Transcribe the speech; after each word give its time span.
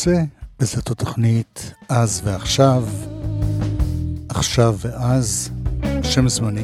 הקצה, 0.00 0.22
וזאת 0.60 0.90
התוכנית 0.90 1.74
אז 1.88 2.20
ועכשיו, 2.24 2.84
עכשיו 4.28 4.76
ואז, 4.78 5.50
שם 6.02 6.28
זמני. 6.28 6.62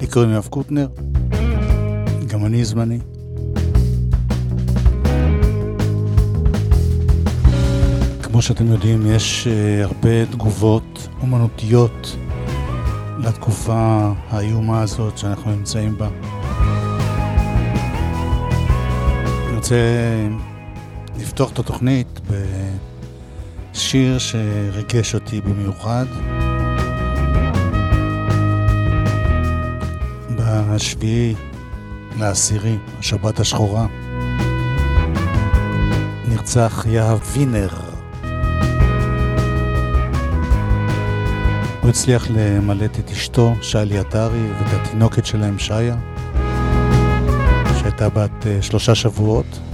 לי 0.00 0.06
קוראים 0.06 0.30
יואב 0.30 0.46
קוטנר, 0.50 0.88
גם 2.26 2.46
אני 2.46 2.64
זמני. 2.64 2.98
כמו 8.22 8.42
שאתם 8.42 8.66
יודעים, 8.66 9.06
יש 9.06 9.46
uh, 9.46 9.84
הרבה 9.84 10.26
תגובות 10.26 11.08
אומנותיות 11.20 12.16
לתקופה 13.18 14.12
האיומה 14.30 14.82
הזאת 14.82 15.18
שאנחנו 15.18 15.50
נמצאים 15.50 15.98
בה. 15.98 16.08
אני 19.48 19.56
רוצה 19.56 19.76
לפתוח 21.18 21.52
את 21.52 21.58
התוכנית 21.58 22.20
בשיר 23.72 24.18
שריגש 24.18 25.14
אותי 25.14 25.40
במיוחד. 25.40 26.06
בשביעי 30.36 31.34
לעשירי, 32.18 32.76
השבת 32.98 33.40
השחורה, 33.40 33.86
נרצח 36.28 36.86
יהב 36.88 37.18
וינר. 37.32 37.68
הוא 41.82 41.90
הצליח 41.90 42.26
למלט 42.30 42.98
את 42.98 43.10
אשתו, 43.10 43.54
שלי 43.60 43.98
עטרי, 43.98 44.50
ואת 44.52 44.80
התינוקת 44.80 45.26
שלהם, 45.26 45.58
שיה, 45.58 45.96
שהייתה 47.78 48.08
בת 48.08 48.46
אה, 48.46 48.62
שלושה 48.62 48.94
שבועות. 48.94 49.67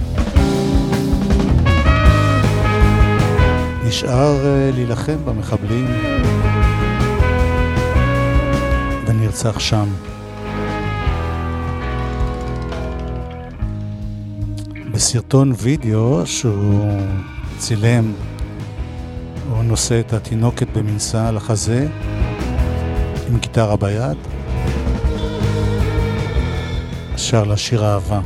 נשאר 3.95 4.45
אה, 4.45 4.71
להילחם 4.73 5.25
במחבלים 5.25 5.87
ונרצח 9.07 9.59
שם. 9.59 9.89
בסרטון 14.91 15.53
וידאו 15.57 16.25
שהוא 16.25 17.01
צילם, 17.57 18.13
הוא 19.49 19.63
נושא 19.63 19.99
את 19.99 20.13
התינוקת 20.13 20.67
במנסה 20.77 21.27
על 21.27 21.37
החזה 21.37 21.87
עם 23.29 23.37
גיטרה 23.39 23.77
ביד, 23.77 24.17
שר 27.17 27.43
לה 27.43 27.57
שיר 27.57 27.85
אהבה. 27.85 28.19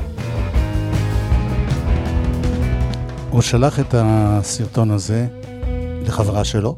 הוא 3.30 3.42
שלח 3.42 3.80
את 3.80 3.96
הסרטון 3.98 4.92
הזה 4.92 5.28
לחברה 6.10 6.44
שלו, 6.46 6.78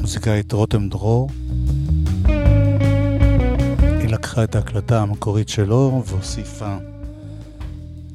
מוזיקאית 0.00 0.52
רותם 0.52 0.88
דרור. 0.88 1.30
היא 3.80 4.08
לקחה 4.08 4.44
את 4.44 4.54
ההקלטה 4.54 5.02
המקורית 5.02 5.48
שלו 5.48 6.02
והוסיפה 6.06 6.76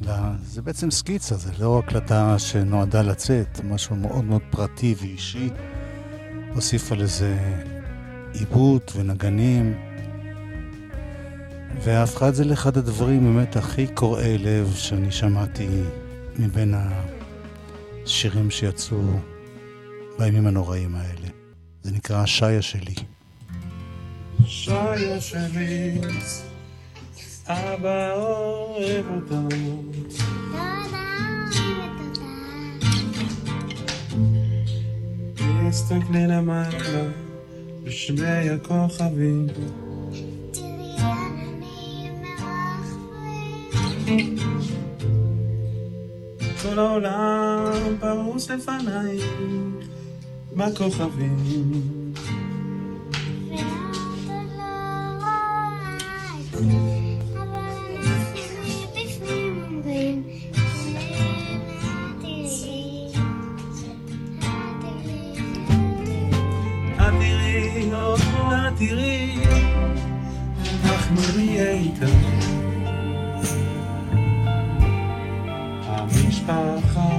לה... 0.05 0.31
זה 0.43 0.61
בעצם 0.61 0.91
סקיצה, 0.91 1.35
זה 1.35 1.51
לא 1.59 1.79
הקלטה 1.79 2.39
שנועדה 2.39 3.01
לצאת, 3.01 3.61
משהו 3.63 3.95
מאוד 3.95 4.23
מאוד 4.23 4.41
פרטי 4.49 4.95
ואישי. 5.01 5.49
הוסיפה 6.53 6.95
לזה 6.95 7.37
עיבוד 8.33 8.81
ונגנים, 8.95 9.73
והפכה 11.83 12.29
את 12.29 12.35
זה 12.35 12.45
לאחד 12.45 12.77
הדברים 12.77 13.23
באמת 13.23 13.55
הכי 13.55 13.87
קורעי 13.87 14.37
לב 14.37 14.73
שאני 14.75 15.11
שמעתי 15.11 15.67
מבין 16.39 16.73
השירים 18.11 18.51
שיצאו 18.51 18.97
בימים 20.19 20.47
הנוראים 20.47 20.95
האלה. 20.95 21.27
זה 21.83 21.91
נקרא 21.91 22.25
שיה 22.25 22.61
שלי. 22.61 22.93
שיה 24.45 25.21
שלי, 25.21 26.01
אבא 27.47 28.13
אוהב 28.13 29.05
אותו. 29.15 29.55
תסתכלי 35.69 36.27
למעלה 36.27 37.09
בשמי 37.83 38.49
הכוכבים. 38.49 39.47
כל 46.61 46.79
העולם 46.79 47.97
פרוס 47.99 48.49
לפנייך 48.49 49.25
בכוכבים. 50.55 52.11
תראי, 68.77 69.35
אנחנו 70.85 71.21
נהיה 71.37 71.71
משפחה. 76.41 77.09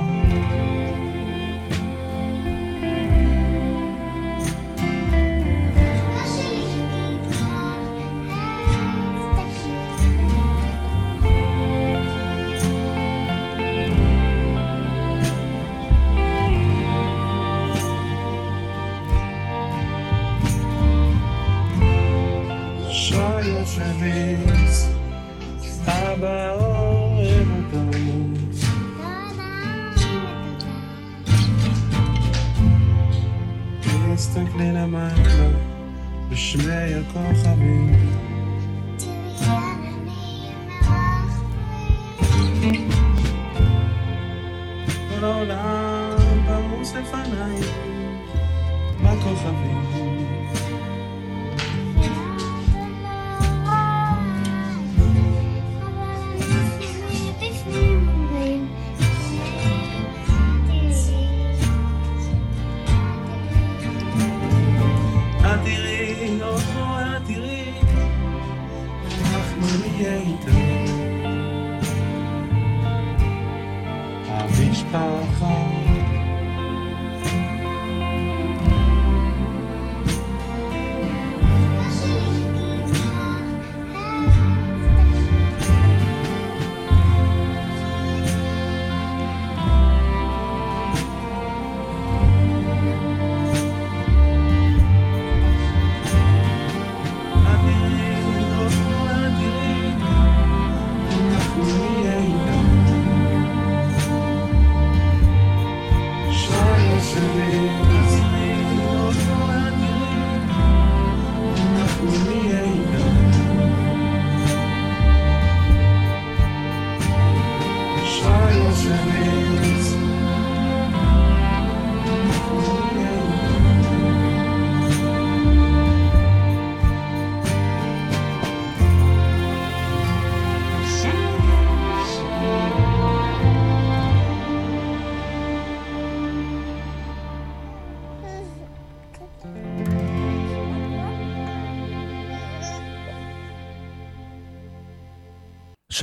Joyous 23.12 23.78
release, 24.00 24.88
Abba. 25.86 26.71
תסתכלי 34.32 34.72
למעלה 34.72 35.48
בשמי 36.30 36.94
הכוכבים. 36.94 38.21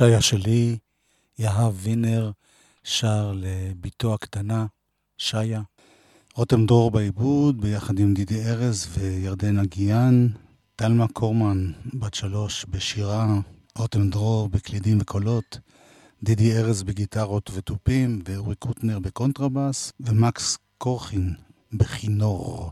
שיה 0.00 0.20
שלי, 0.20 0.78
יהב 1.38 1.72
וינר 1.76 2.30
שר 2.84 3.32
לבתו 3.34 4.14
הקטנה, 4.14 4.66
שיה. 5.18 5.62
רותם 6.34 6.66
דרור 6.66 6.90
בעיבוד, 6.90 7.60
ביחד 7.60 7.98
עם 7.98 8.14
דידי 8.14 8.44
ארז 8.44 8.86
וירדנה 8.90 9.64
גיאן. 9.64 10.28
תלמה 10.76 11.08
קורמן, 11.08 11.72
בת 11.94 12.14
שלוש, 12.14 12.64
בשירה. 12.68 13.40
רותם 13.78 14.10
דרור 14.10 14.48
בקלידים 14.48 14.98
וקולות. 15.00 15.58
דידי 16.22 16.56
ארז 16.56 16.82
בגיטרות 16.82 17.50
ותופים, 17.54 18.22
ואורי 18.28 18.54
קוטנר 18.54 18.98
בקונטרבאס, 18.98 19.92
ומקס 20.00 20.58
קורחין 20.78 21.34
בכינור. 21.72 22.70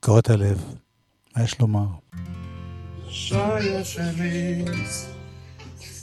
קורעת 0.00 0.30
הלב, 0.30 0.64
מה 1.36 1.42
יש 1.42 1.60
לומר? 1.60 1.86
שיה 3.08 3.84
שלי, 3.84 4.64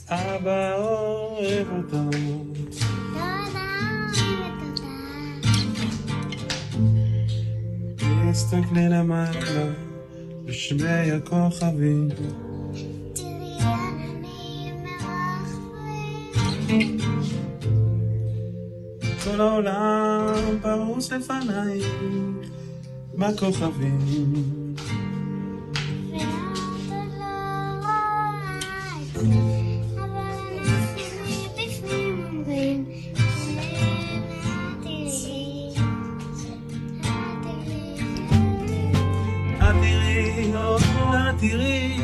אבא 0.08 0.74
אוהב 0.76 1.66
אותו. 1.76 2.18
תסתכלי 8.32 8.88
למעלה, 8.88 9.72
בשמי 10.44 11.10
הכוכבים. 11.10 12.08
כל 19.24 19.40
העולם 19.40 20.58
פרוס 20.62 21.12
לפנייך 21.12 21.86
בכוכבים. 23.18 23.98
את 29.12 29.63
תראי, 41.50 41.96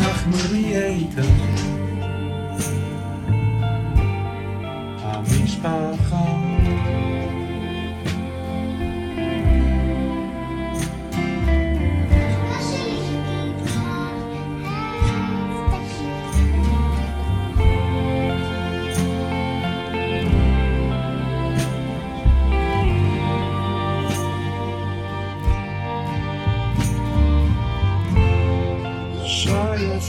אנחנו 0.00 0.36
נהיה 0.52 0.86
איתך. 0.86 1.26
המשפחה. 5.02 6.07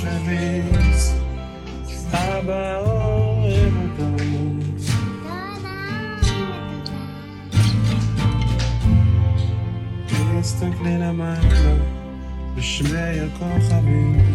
שיה 0.10 0.20
שלי, 0.20 0.62
אבא 2.14 2.78
אוהב 2.78 3.74
אותו. 3.78 4.24
תסתכלי 10.42 10.98
למעלה, 10.98 11.76
בשמי 12.56 13.20
הכוכבים. 13.20 14.29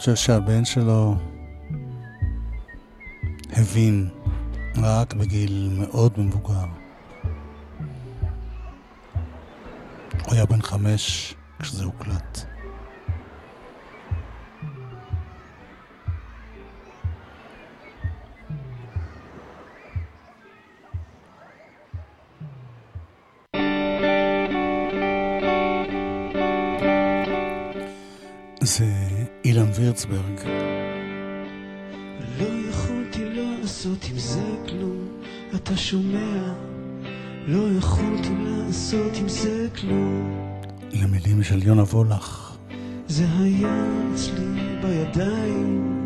חושב 0.00 0.14
שהבן 0.14 0.64
שלו 0.64 1.14
הבין 3.52 4.08
רק 4.76 5.14
בגיל 5.14 5.76
מאוד 5.78 6.20
מבוגר. 6.20 6.64
הוא 10.24 10.34
היה 10.34 10.46
בן 10.46 10.62
חמש 10.62 11.34
כשזה 11.58 11.84
הוקלט. 11.84 12.44
זה 28.62 28.99
אילן 29.50 29.70
וירצברג. 29.74 30.40
לא 32.40 32.68
יכולתי 32.70 33.24
לעשות 33.24 34.06
עם 34.10 34.18
זה 34.18 34.42
כלום, 34.68 35.08
אתה 35.54 35.76
שומע? 35.76 36.52
לא 37.46 37.78
יכולתי 37.78 38.28
לעשות 38.44 39.16
עם 39.20 39.28
זה 39.28 39.68
כלום, 39.80 40.50
למילים 40.92 41.42
של 41.42 41.62
יונה 41.62 41.82
וולך. 41.82 42.56
זה 43.08 43.24
היה 43.38 43.84
אצלי 44.14 44.76
בידיים. 44.82 45.96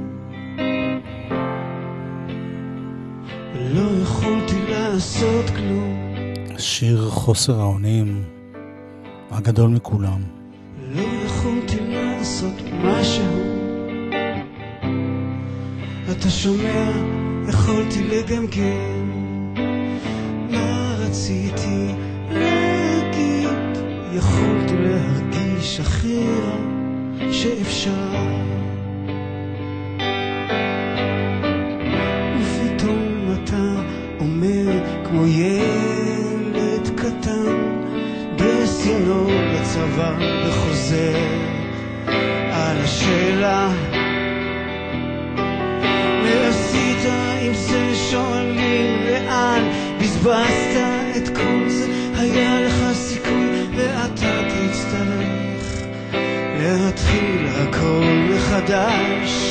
לא 3.55 4.03
יכולתי 4.03 4.63
לעשות 4.69 5.51
כלום, 5.51 6.15
שיר 6.59 7.11
חוסר 7.11 7.61
האונים 7.61 8.25
הגדול 9.31 9.71
מכולם. 9.71 10.23
לא 10.95 11.24
לעשות 12.45 12.61
משהו. 12.85 13.25
אתה 16.11 16.31
שומע? 16.31 16.91
יכולתי 17.49 18.05
לגמגם. 18.05 19.11
מה 20.51 20.97
רציתי 20.99 21.87
להגיד? 22.31 23.49
יכולתי 24.13 24.75
להרגיש 24.77 25.81
הכי 25.81 26.19
רע 26.19 26.59
שאפשר. 27.33 28.15
ופתאום 32.41 33.35
אתה 33.35 33.75
אומר 34.21 34.73
כמו 35.05 35.27
ילד 35.27 36.89
קטן 36.97 37.81
בסינו 38.39 39.27
בצבא 39.27 40.15
וחוזר 40.49 41.54
על 42.75 42.81
השאלה. 42.81 43.69
מה 46.23 46.49
עשית 46.49 47.11
עם 47.43 47.55
זה 47.55 47.95
שואלים 48.11 49.07
לאן 49.07 49.63
בזבזת 50.01 50.77
את 51.17 51.29
כל 51.37 51.69
זה 51.69 51.87
היה 52.17 52.61
לך 52.61 52.93
סיכוי 52.93 53.47
ואתה 53.77 54.41
תצטרך 54.49 55.83
להתחיל 56.59 57.47
הכל 57.47 58.05
מחדש 58.35 59.44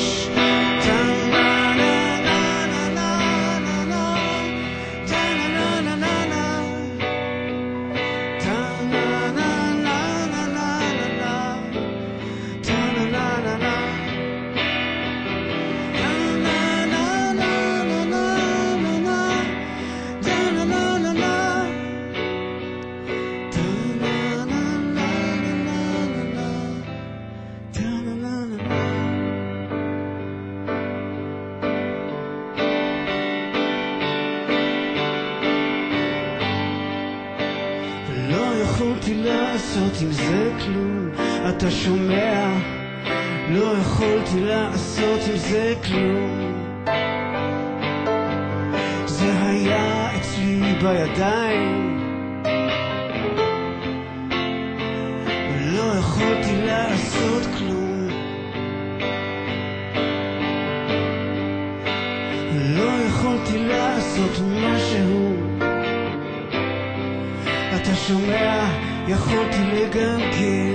לעשות 39.84 40.02
עם 40.02 40.12
זה 40.12 40.52
כלום, 40.66 41.10
אתה 41.50 41.72
שומע? 41.72 42.54
לא 43.50 43.78
יכולתי 43.82 44.40
לעשות 44.40 45.20
עם 45.30 45.38
זה 45.38 45.74
כלום. 45.88 46.54
זה 49.06 49.34
היה 49.42 50.18
אצלי 50.18 50.74
בידיים. 50.82 51.93
יכולתי 69.08 69.58
לגמגם. 69.74 70.73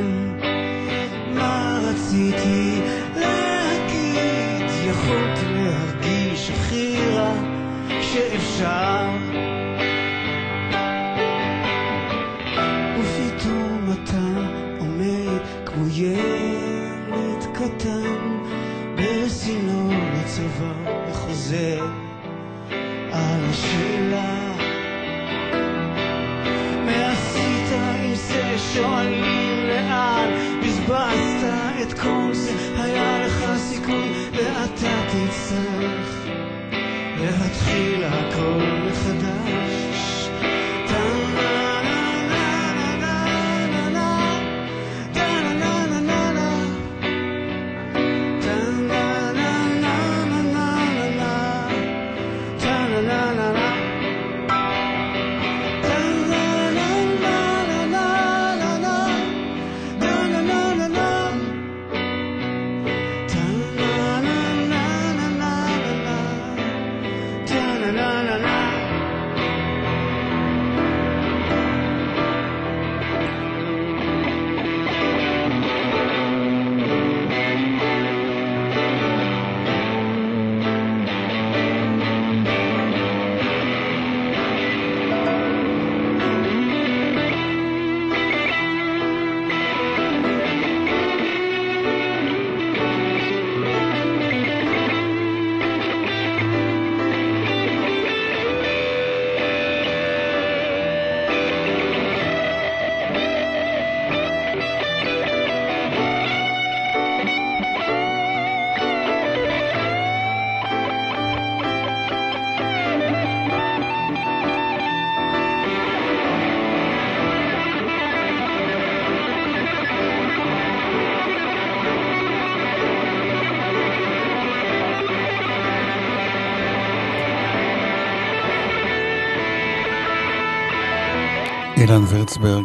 אילן 132.28 132.38
ורצברג. 132.40 132.64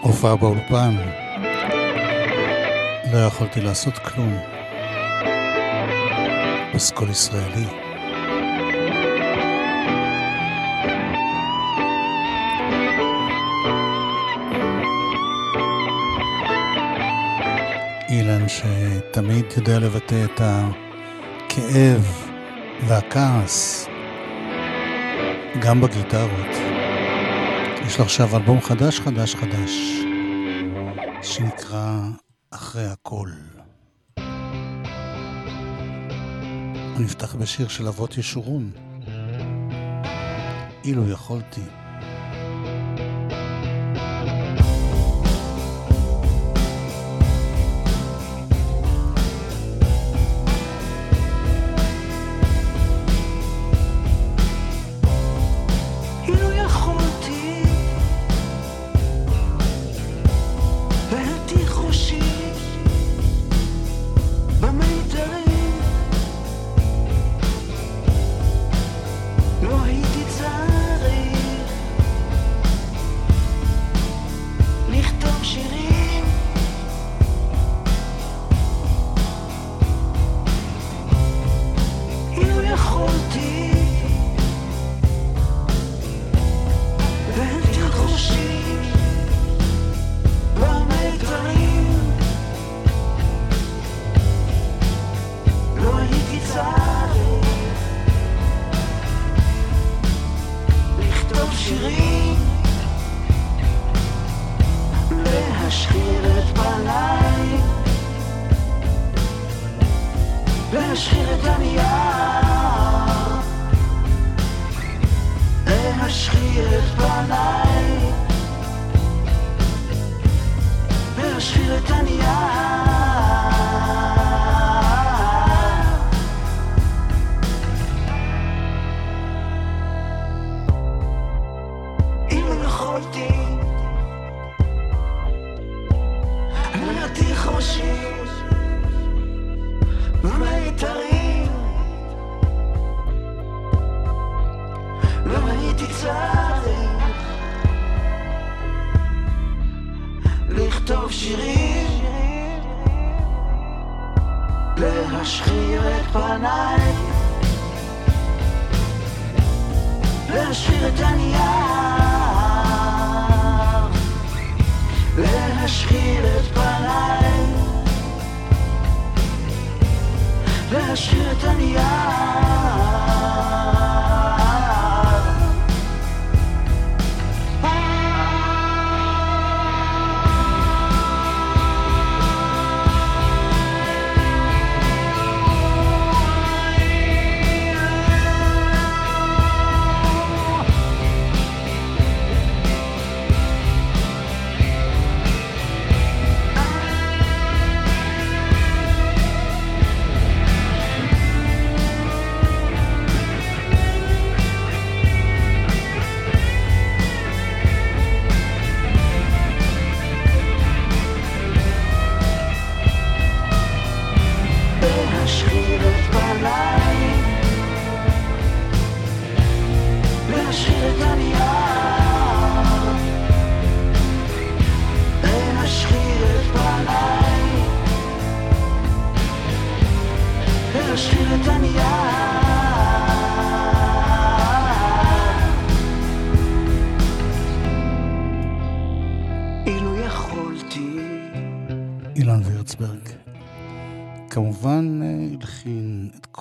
הופעה 0.00 0.36
באולפן. 0.36 0.94
לא 3.12 3.18
יכולתי 3.18 3.60
לעשות 3.60 3.98
כלום. 3.98 4.38
פסקול 6.72 7.10
ישראלי. 7.10 7.66
אילן 18.08 18.48
שתמיד 18.48 19.44
יודע 19.56 19.78
לבטא 19.78 20.24
את 20.24 20.40
הכאב 20.40 22.30
והכעס 22.86 23.85
גם 25.60 25.80
בגיטרות. 25.80 26.56
יש 27.86 27.98
לו 27.98 28.04
עכשיו 28.04 28.36
אלבום 28.36 28.60
חדש 28.60 29.00
חדש 29.00 29.34
חדש, 29.34 29.70
שנקרא 31.22 32.00
אחרי 32.50 32.86
הכל. 32.86 33.30
נפתח 36.98 37.34
בשיר 37.34 37.68
של 37.68 37.86
אבות 37.86 38.18
ישורון. 38.18 38.70
אילו 40.84 41.10
יכולתי. 41.10 41.85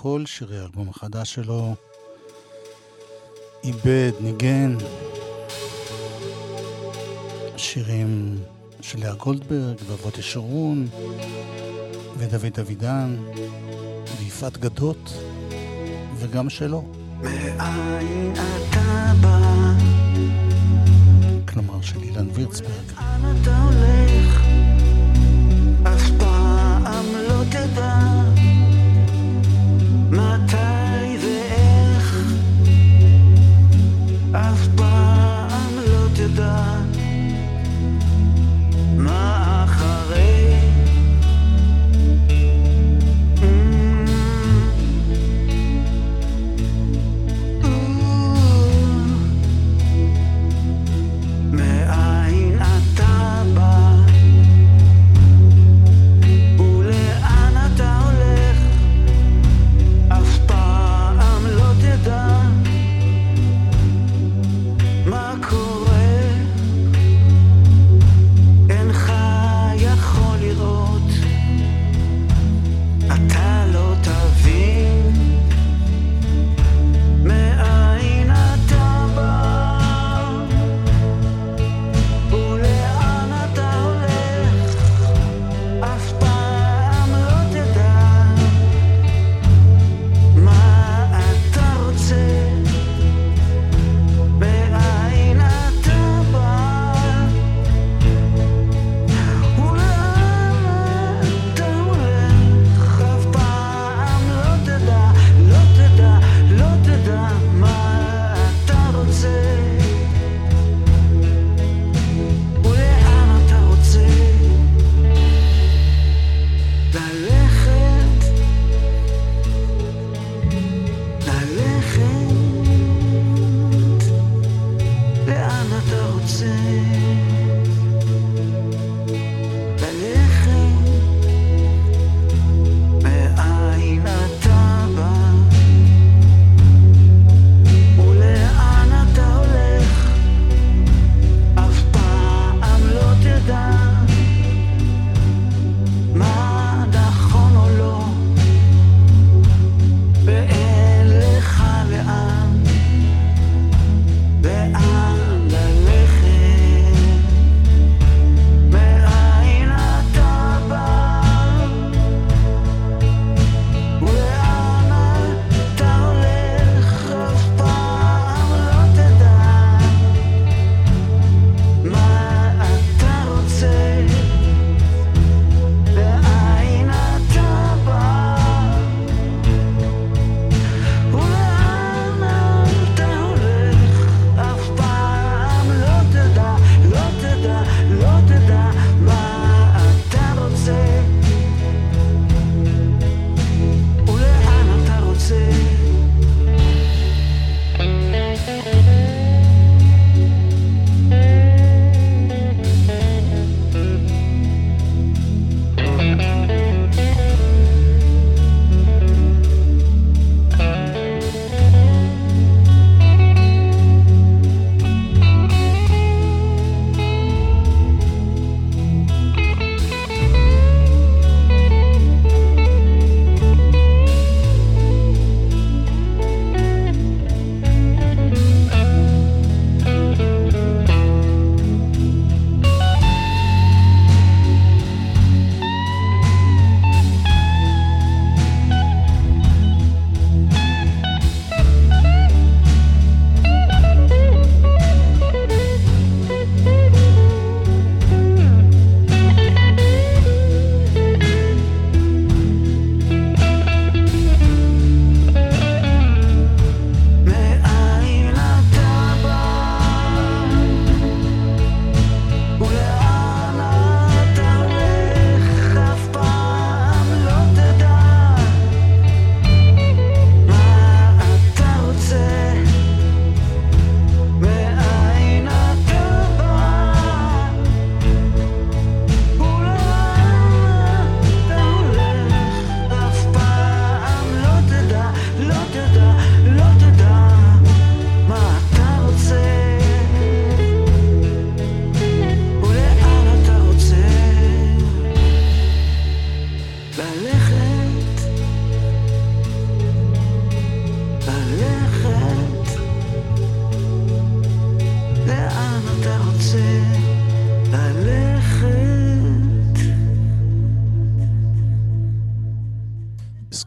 כל 0.06 0.26
שירי 0.26 0.60
האלבום 0.60 0.89
החדש 0.89 1.34
שלו, 1.34 1.76
איבד, 3.63 4.12
ניגן, 4.22 4.78
שירים 7.58 8.38
של 8.82 9.00
לאה 9.00 9.13
גולדברג 9.13 9.78
ואבות 9.88 10.18
ישרון 10.18 10.88
ודוד 12.18 12.60
אבידן 12.60 13.15
ויפעת 14.20 14.58
גדות 14.58 15.13
וגם 16.15 16.50
שלו. 16.50 16.84
מאין 17.22 18.34
אתה 18.34 19.13
בא? 19.22 19.39
כלומר 21.48 21.82
של 21.82 22.04
אילן 22.04 22.28
וירצברג. 22.34 22.74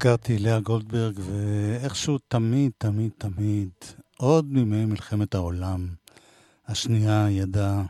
הזכרתי 0.08 0.38
לאה 0.38 0.60
גולדברג, 0.60 1.14
ואיכשהו 1.18 2.18
תמיד, 2.28 2.72
תמיד, 2.78 3.10
תמיד, 3.18 3.68
עוד 4.16 4.52
מימי 4.52 4.84
מלחמת 4.84 5.34
העולם 5.34 5.88
השנייה 6.68 7.30
ידעה 7.30 7.82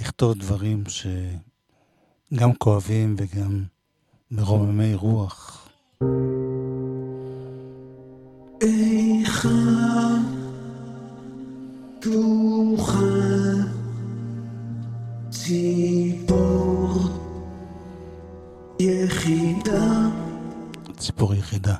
לכתוב 0.00 0.38
דברים 0.38 0.84
שגם 2.32 2.54
כואבים 2.54 3.16
וגם 3.18 3.64
מרוממי 4.30 4.94
רוח. 4.94 5.68
איכה 8.60 9.48
תוכל 12.00 13.04
ציפור 15.30 16.98
יחידה 18.80 20.03
ציפור 21.04 21.34
יחידה. 21.34 21.74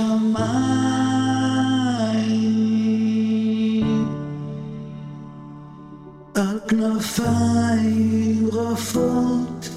על 6.34 6.60
כנפיים 6.68 8.48
רפות 8.52 9.68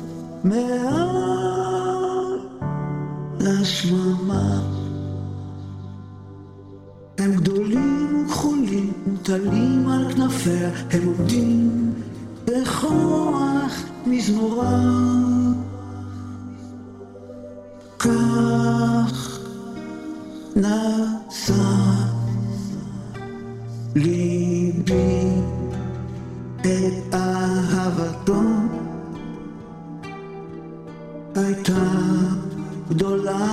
מעל 0.44 0.68
לשממה 3.40 4.62
הם 7.18 7.36
גדולים 7.36 8.26
וכחולים, 8.26 8.94
מוטלים 9.08 9.88
על 9.88 10.14
כנפיה, 10.14 10.70
הם 10.92 11.06
עומדים 11.06 11.87
בכוח 12.48 13.84
מזמורה. 14.06 14.80
כך 18.00 19.40
נשא 20.56 21.54
ליבי 23.96 25.28
את 26.62 27.14
אהבתו 27.14 28.42
הייתה 31.36 31.74
גדולה 32.90 33.48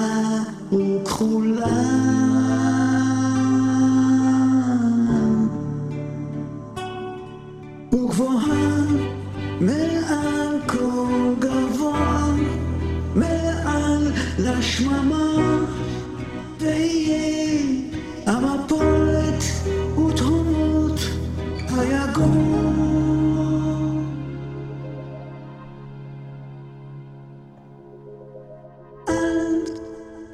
וכחולה 0.72 2.73
וגבוהה 7.94 8.80
מעל 9.60 10.60
כל 10.66 11.34
גבוה 11.38 12.34
מעל 13.14 14.12
לשממה 14.38 15.62
ויהיה 16.60 17.62
המפולת 18.26 19.44
ותהומות 19.98 21.00
היגון. 21.68 22.64
עד 29.06 29.70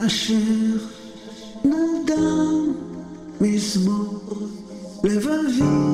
אשר 0.07 0.35
נדם 1.65 2.73
מזמור 3.41 4.21
לבבי 5.05 5.90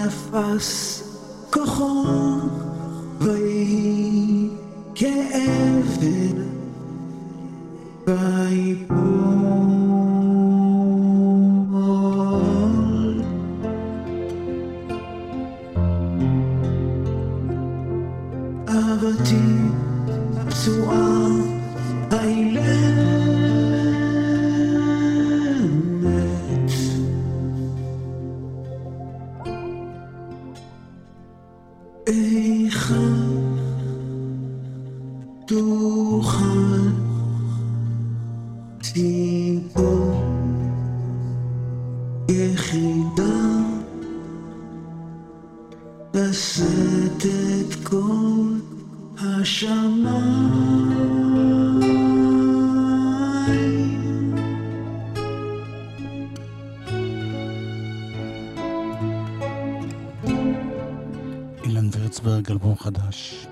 ואפס 0.00 1.02
כוחו 1.50 2.04
ויהי 3.20 4.48
כאבן 4.94 6.42
ויפול 8.06 9.39
יחידה 42.61 43.57
לשאת 46.13 47.25
את 47.25 47.87
כל 47.87 48.57
השמיים 49.17 50.91
אילן 61.63 61.89
וירצברג, 61.91 62.51
אלבום 62.51 62.75
חדש. 62.75 63.47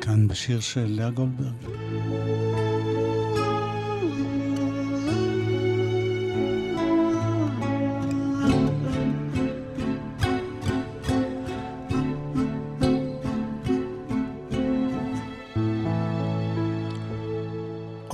כאן 0.00 0.28
בשיר 0.28 0.60
של 0.60 0.86
לאה 0.88 1.10
גולדברג. 1.10 2.69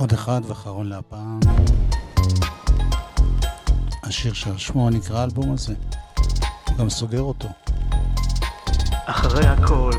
עוד 0.07 0.13
אחד 0.13 0.41
ואחרון 0.47 0.89
להפעם. 0.89 1.39
השיר 4.03 4.33
שעל 4.33 4.57
שמו 4.57 4.89
נקרא 4.89 5.19
האלבום 5.19 5.53
הזה. 5.53 5.73
גם 6.79 6.89
סוגר 6.89 7.21
אותו. 7.21 7.47
אחרי 9.05 9.47
הכל 9.47 9.91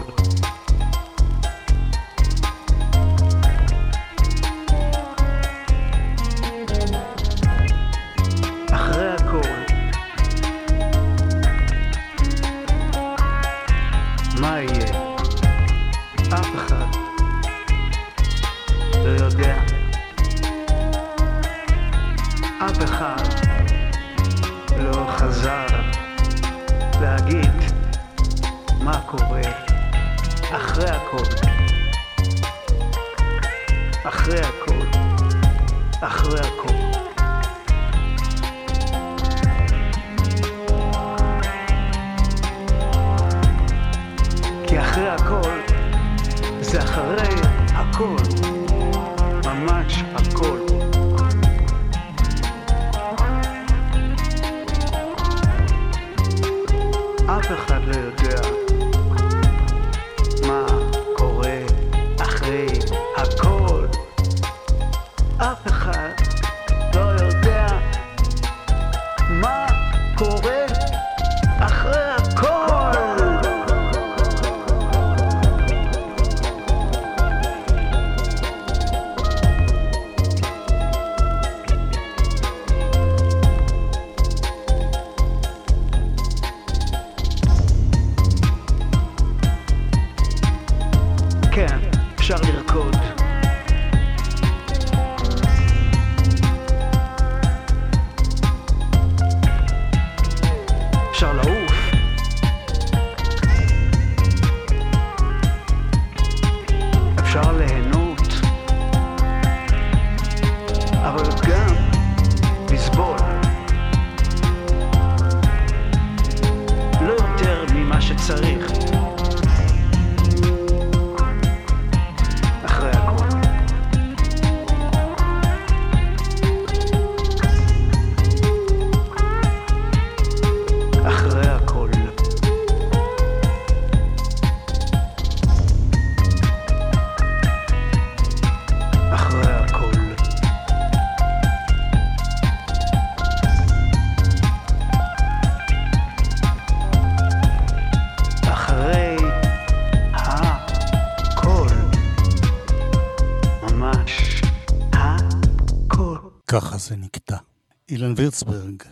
אילן 157.98 158.14
וירצברג, 158.16 158.82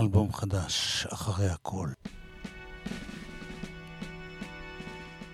אלבום 0.00 0.32
חדש, 0.32 1.06
אחרי 1.12 1.46
הכל. 1.48 1.88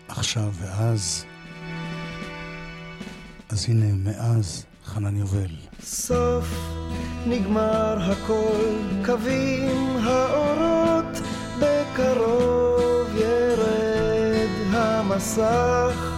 עכשיו 0.09 0.53
ואז, 0.53 1.25
אז 3.49 3.67
הנה 3.69 3.95
מאז 3.95 4.65
חנן 4.85 5.17
יובל. 5.17 5.51
סוף 5.83 6.47
נגמר 7.27 7.99
הכל, 8.13 8.75
קווים 9.05 9.97
האורות, 9.97 11.19
בקרוב 11.61 13.17
ירד 13.17 14.51
המסך. 14.73 16.11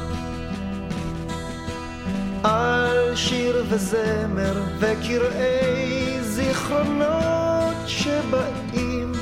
על 2.42 3.16
שיר 3.16 3.64
וזמר 3.68 4.62
וקראי 4.78 6.15
זיכרונות 6.36 7.76
שבאים, 7.86 9.12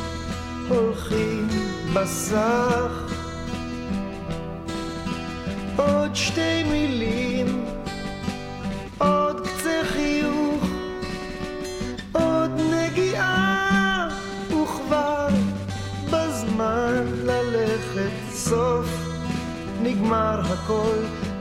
הולכים 0.69 1.49
בסך. 1.95 3.13
עוד 5.77 6.15
שתי 6.15 6.63
מילים, 6.63 7.65
עוד 8.99 9.47
קצה 9.47 9.81
חיוך, 9.85 10.65
עוד 12.13 12.51
נגיעה, 12.73 14.09
וכבר 14.49 15.29
בזמן 16.11 17.05
ללכת 17.25 18.33
סוף, 18.33 18.87
נגמר 19.83 20.41
הכל, 20.41 20.97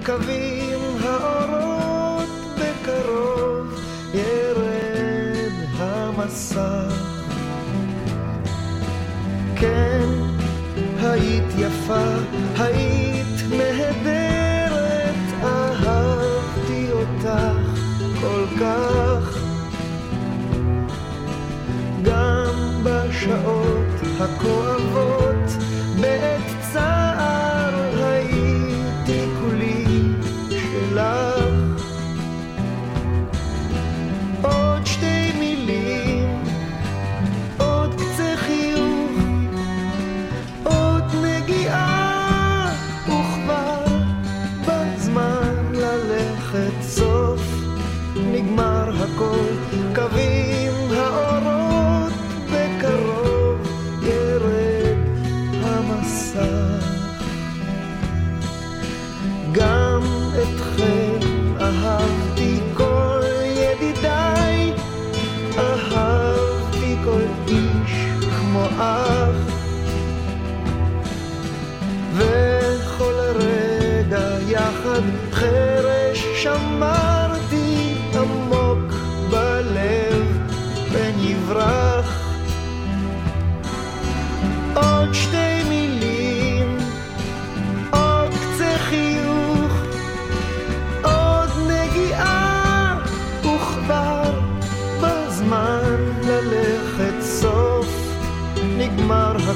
קווים 0.06 0.80
האורות 1.04 2.30
בקרוב. 2.60 3.53
המסך. 6.24 6.94
כן, 9.56 10.08
היית 11.02 11.44
יפה, 11.58 12.06
היית 12.58 13.44
נהדרת, 13.50 15.16
אהבתי 15.44 16.92
אותך 16.92 17.60
כל 18.22 18.46
כך. 18.60 19.38
גם 22.04 22.84
בשעות 22.84 24.20
הכואבות, 24.20 25.33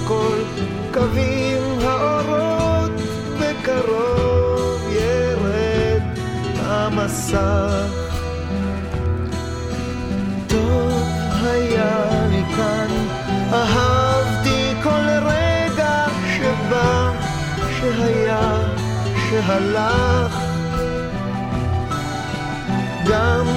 הכל, 0.07 0.37
קווים 0.93 1.79
האורות 1.81 2.91
בקרוב 3.39 4.87
המסך. 6.59 7.91
טוב 10.47 11.03
היה 11.43 12.25
לי 12.29 12.43
כאן, 12.55 12.87
אהבתי 13.53 14.73
כל 14.83 15.07
רגע 15.25 16.05
שבא, 16.37 17.11
שהיה, 17.79 18.57
שהלך. 19.29 20.39
גם 23.09 23.47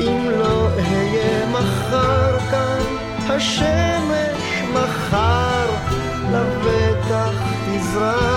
אם 0.00 0.30
לא 0.30 0.68
אהיה 0.78 1.46
מחר 1.46 2.38
כאן, 2.50 2.82
השמש 3.28 3.97
תזרח. 7.98 8.27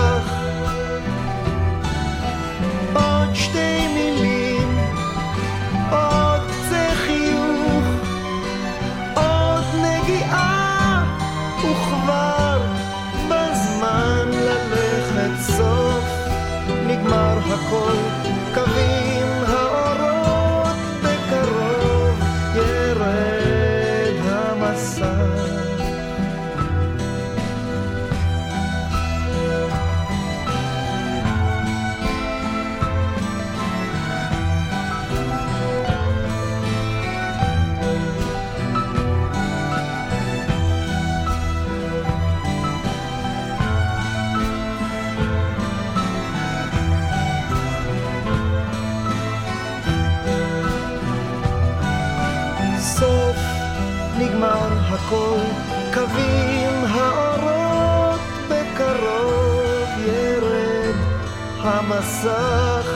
המסך 61.92 62.86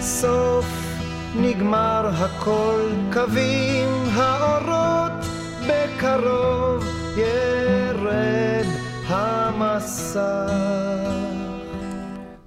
סוף 0.00 0.66
נגמר 1.36 2.10
הכל 2.14 2.90
קווים 3.12 3.88
האורות 4.12 5.24
בקרוב 5.68 6.84
ירד 7.16 8.66
המסך 9.06 10.18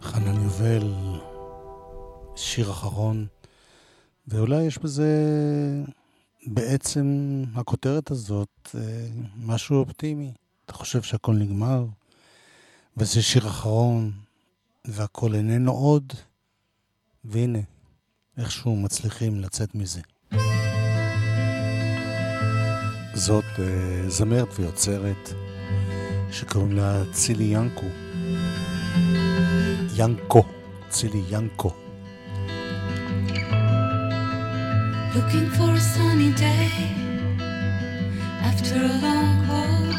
חנן 0.02 0.44
יובל, 0.44 0.94
שיר 2.36 2.72
אחרון 2.72 3.26
ואולי 4.28 4.64
יש 4.64 4.78
בזה 4.78 5.14
בעצם 6.48 7.44
הכותרת 7.56 8.12
הזאת 8.12 8.70
אה, 8.76 8.82
משהו 9.38 9.80
אופטימי. 9.80 10.32
אתה 10.66 10.74
חושב 10.74 11.02
שהכל 11.02 11.34
נגמר? 11.34 11.86
וזה 12.98 13.22
שיר 13.22 13.48
אחרון, 13.48 14.12
והכל 14.86 15.36
איננו 15.36 15.72
עוד, 15.72 16.14
והנה, 17.26 17.60
איכשהו 18.38 18.76
מצליחים 18.76 19.40
לצאת 19.40 19.76
מזה. 19.76 20.02
זאת 23.14 23.44
uh, 23.56 23.60
זמרת 24.10 24.60
ויוצרת 24.60 25.30
שקוראים 26.32 26.72
לה 26.72 27.04
צילי 27.12 27.44
ינקו. 27.44 27.86
ינקו, 29.98 30.44
צילי 30.90 31.22
ינקו. 31.30 31.72
Looking 35.14 35.50
for 35.58 35.72
a 35.82 35.84
sunny 35.94 36.32
day 36.46 36.72
after 38.50 38.76
a 38.76 38.94
long 39.04 39.36
cold 39.48 39.96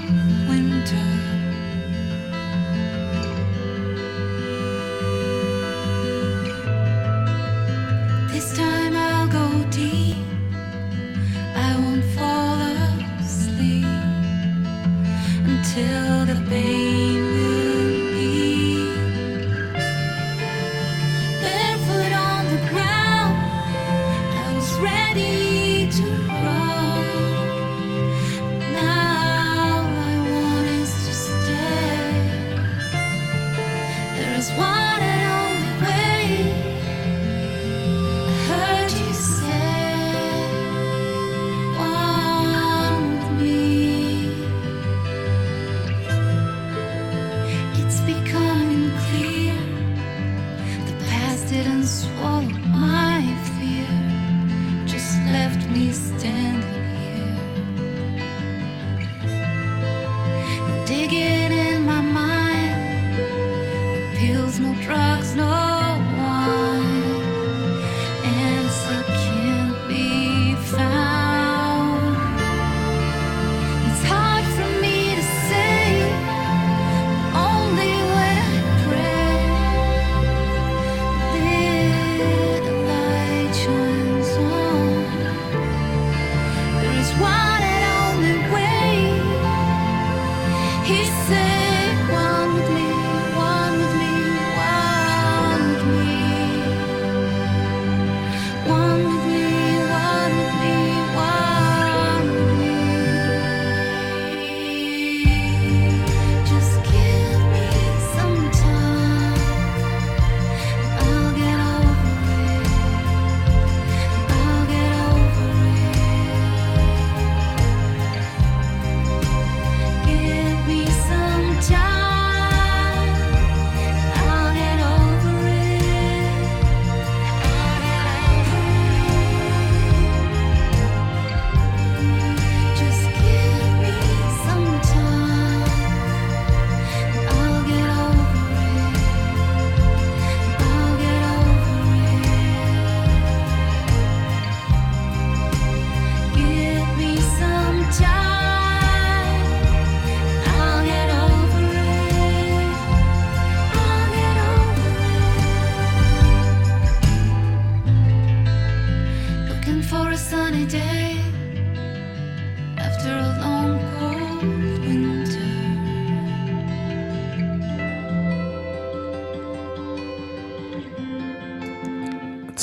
winter. 0.49 1.38
till 15.79 16.27
the 16.27 16.35
baby 16.51 16.88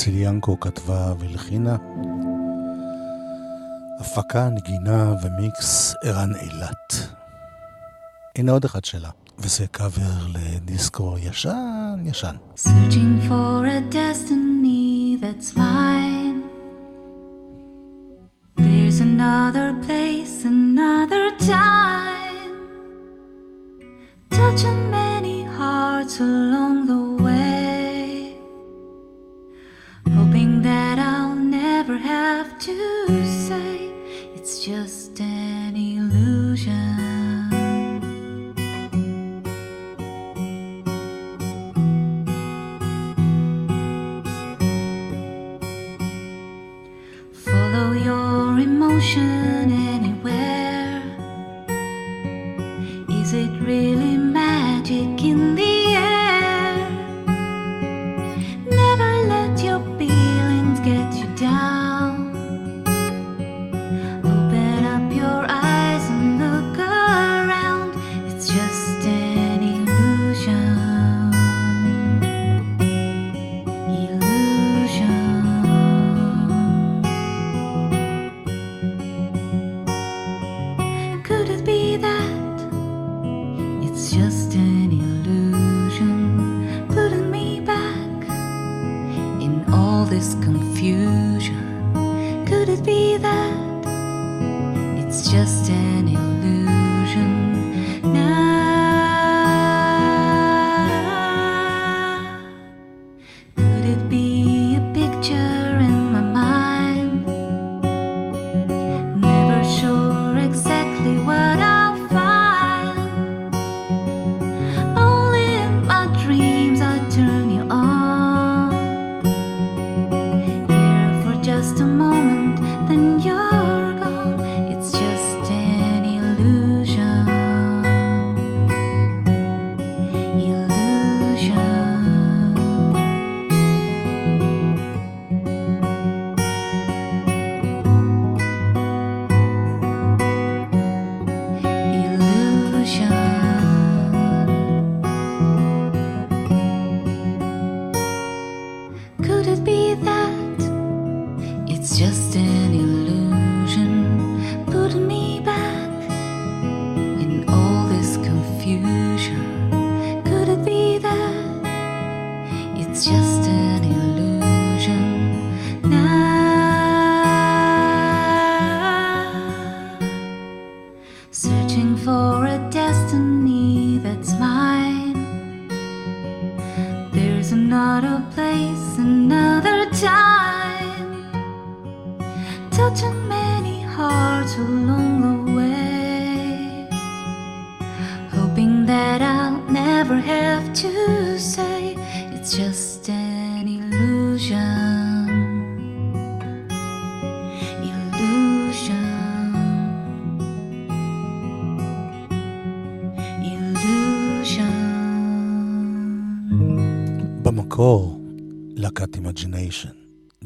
אציל 0.05 0.17
ינקו 0.17 0.59
כתבה 0.59 1.13
והלחינה. 1.19 1.75
הפקה, 3.99 4.49
נגינה 4.49 5.15
ומיקס 5.23 5.95
ערן 6.03 6.35
אילת. 6.35 7.09
הנה 8.35 8.51
עוד 8.51 8.65
אחד 8.65 8.85
שלה, 8.85 9.09
וזה 9.39 9.67
קאבר 9.67 10.27
לדיסקו 10.33 11.15
ישן 11.17 12.03
ישן. 12.05 12.35
There's 18.57 18.99
another 19.01 19.69
place 19.85 20.37
and 20.49 20.64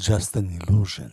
Just 0.10 0.36
an 0.36 0.47
Illusion. 0.57 1.12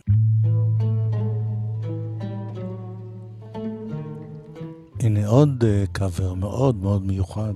הנה 4.99 5.27
עוד 5.27 5.63
אה, 5.67 5.83
קאבר 5.91 6.33
מאוד 6.33 6.75
מאוד 6.75 7.05
מיוחד. 7.05 7.53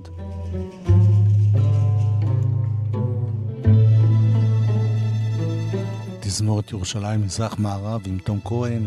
תזמורת 6.20 6.70
ירושלים 6.70 7.22
מזרח 7.22 7.58
מערב 7.58 8.00
עם 8.06 8.18
תום 8.18 8.40
כהן, 8.44 8.82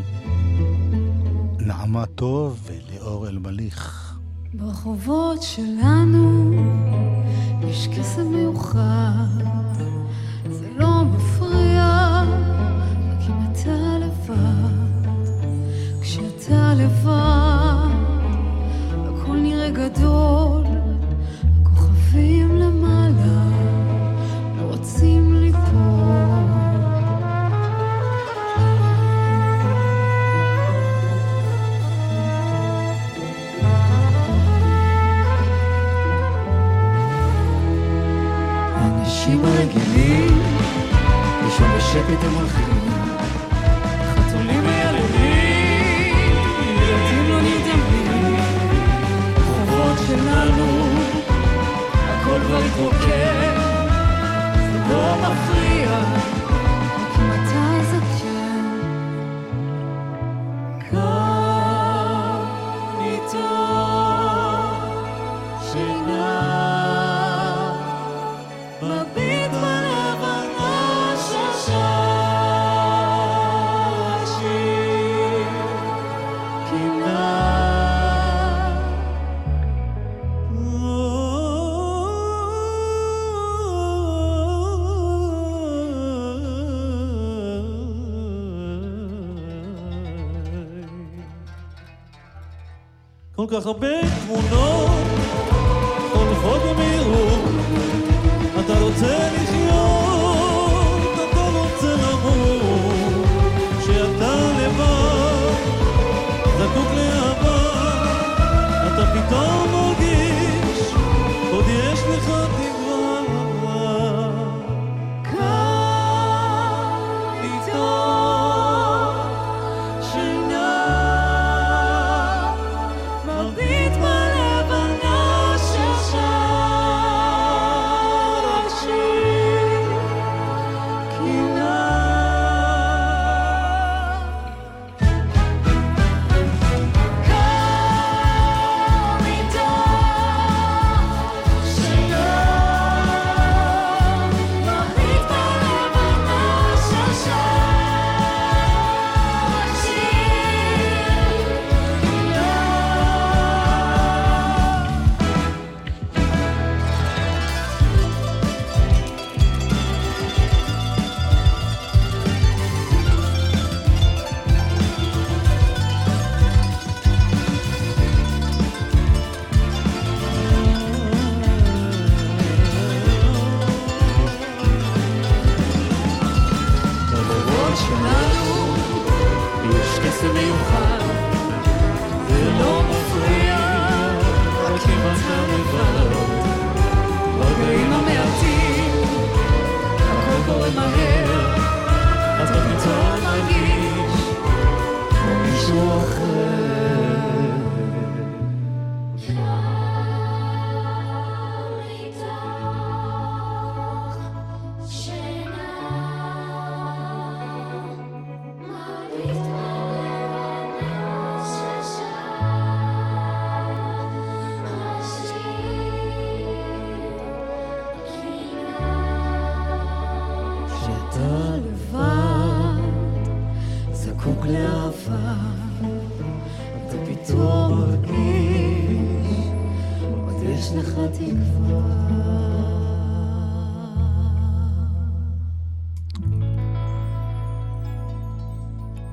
נעמה 1.60 2.06
טוב 2.06 2.68
וליאור 2.68 3.28
אלמליך. 3.28 4.14
ברחובות 4.54 5.42
שלנו 5.42 6.54
יש 7.62 7.88
כסף 7.88 8.24
מיוחד 8.32 9.45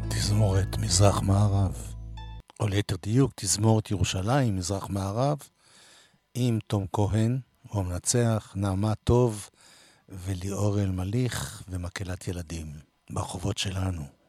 תזמורת 0.09 0.79
מזרח-מערב, 0.79 1.95
או 2.61 2.69
ליתר 2.69 2.97
דיוק, 3.03 3.33
תזמורת 3.37 3.91
ירושלים, 3.91 4.57
מזרח-מערב, 4.57 5.39
עם 6.35 6.59
תום 6.67 6.87
כהן, 6.93 7.39
הוא 7.69 7.83
המנצח, 7.83 8.53
נעמה 8.57 8.95
טוב 8.95 9.51
וליאור 10.09 10.81
אלמליך 10.81 11.63
ומקהלת 11.69 12.29
ילדים, 12.29 12.73
ברחובות 13.11 13.59
שלנו. 13.59 14.22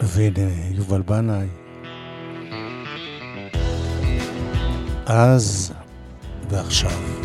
והנה 0.00 0.52
יובל 0.70 1.02
בנאי. 1.02 1.46
אז 5.06 5.72
ועכשיו. 6.50 7.22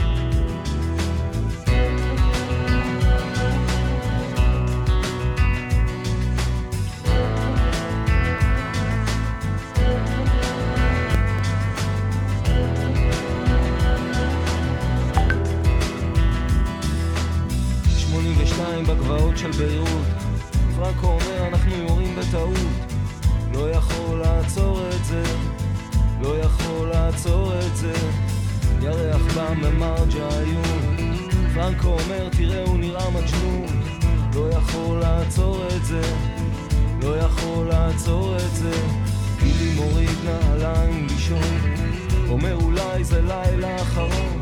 של 19.38 19.52
ביירות 19.52 20.17
פרנקו 20.78 21.08
אומר 21.08 21.48
אנחנו 21.48 21.72
יורים 21.76 22.16
בטעות. 22.16 22.58
לא 23.54 23.70
יכול 23.70 24.20
לעצור 24.20 24.82
את 24.90 25.06
זה 25.06 25.24
לא 26.22 26.38
יכול 26.40 26.88
לעצור 26.88 27.54
את 27.60 27.76
זה. 27.76 27.94
ירח 28.82 29.22
בא 29.36 29.54
ממרג'איון 29.54 30.96
פרנקו 31.54 31.88
אומר 31.88 32.30
תראה 32.30 32.64
הוא 32.64 32.78
נראה 32.78 33.10
מג'נון. 33.10 33.82
לא 34.36 34.50
יכול 34.50 35.00
לעצור 35.00 35.68
את 35.76 35.86
זה 35.86 36.02
לא 37.02 37.18
יכול 37.18 37.68
לעצור 37.68 38.36
את 38.36 38.56
זה. 38.56 38.74
גילי 39.40 39.74
מוריד 39.76 40.18
נעליים 40.24 41.08
לישון. 41.10 41.60
אומר 42.30 42.56
אולי 42.56 43.04
זה 43.04 43.22
לילה 43.22 43.82
אחרון. 43.82 44.42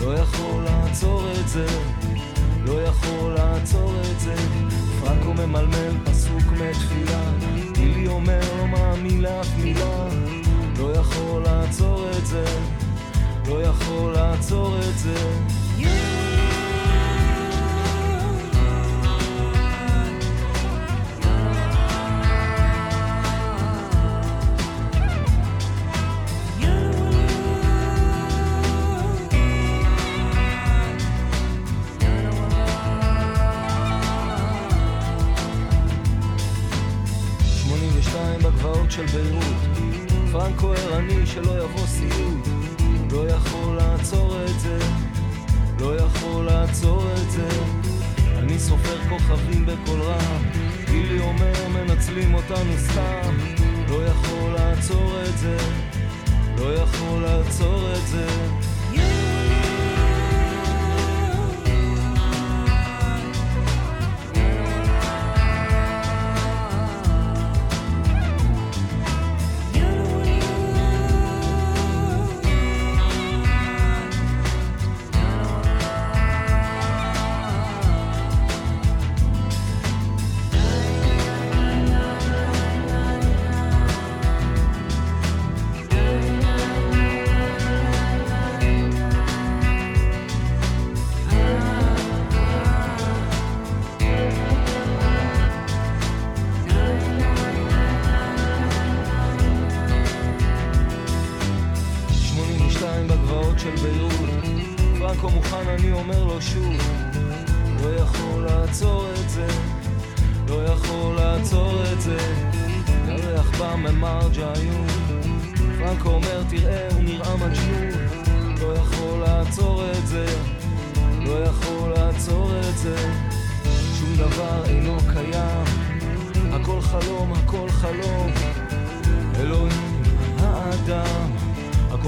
לא 0.00 0.14
יכול 0.14 0.64
לעצור 0.64 1.26
את 1.40 1.48
זה 1.48 1.66
לא 2.66 2.82
יכול 2.82 3.34
לעצור 3.34 3.94
את 4.00 4.20
זה. 4.20 4.34
פרנקו 5.00 5.34
ממלמל 5.34 6.04
פסוק 6.04 6.42
מתפילה. 6.52 7.30
גילי 7.72 8.06
אומר 8.08 8.40
לא 8.58 8.66
מאמין 8.66 9.20
לאף 9.20 9.48
מילה. 9.62 10.08
לא 10.78 10.92
יכול 10.92 11.42
לעצור 11.42 12.06
את 12.18 12.26
זה. 12.26 12.44
לא 13.48 13.62
יכול 13.62 14.12
לעצור 14.12 14.76
את 14.78 14.98
זה. 14.98 15.14
שמונים 15.78 16.23
פרנקו 40.54 40.72
ערני 40.72 41.26
שלא 41.26 41.64
יבוא 41.64 41.86
סיוט. 41.86 42.48
לא 43.12 43.28
יכול 43.28 43.76
לעצור 43.76 44.36
את 44.44 44.60
זה 44.60 44.78
לא 45.80 45.96
יכול 45.96 46.44
לעצור 46.44 47.02
את 47.12 47.30
זה. 47.30 47.48
אני 48.38 48.58
סופר 48.58 48.96
כוכבים 49.08 49.66
בקול 49.66 50.00
רם 50.02 50.42
גילי 50.86 51.20
אומר 51.20 51.68
מנצלים 51.68 52.34
אותנו 52.34 52.72
סתם. 52.76 53.36
לא 53.88 54.06
יכול 54.06 54.52
לעצור 54.52 55.12
את 55.28 55.38
זה 55.38 55.56
לא 56.58 56.74
יכול 56.74 57.22
לעצור 57.22 57.92
את 57.92 58.06
זה 58.06 58.26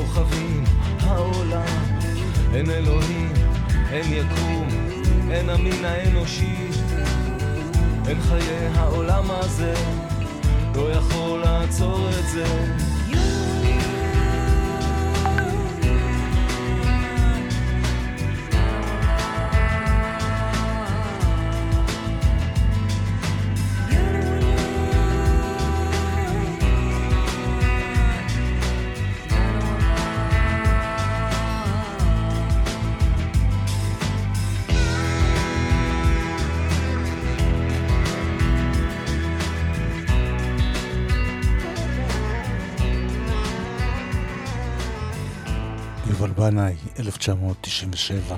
הכוכבים 0.07 0.65
העולם. 1.01 1.97
אין 2.55 2.71
אלוהים 2.71 3.33
אין 3.91 4.13
יקום 4.13 4.69
אין 5.31 5.49
המין 5.49 5.85
האנושי. 5.85 6.57
אין 8.09 8.21
חיי 8.21 8.69
העולם 8.75 9.25
הזה 9.31 9.75
לא 10.75 10.91
יכול 10.93 11.41
לעצור 11.41 12.09
את 12.09 12.29
זה 12.29 12.77
בנאי, 46.47 46.75
1997. 46.99 48.37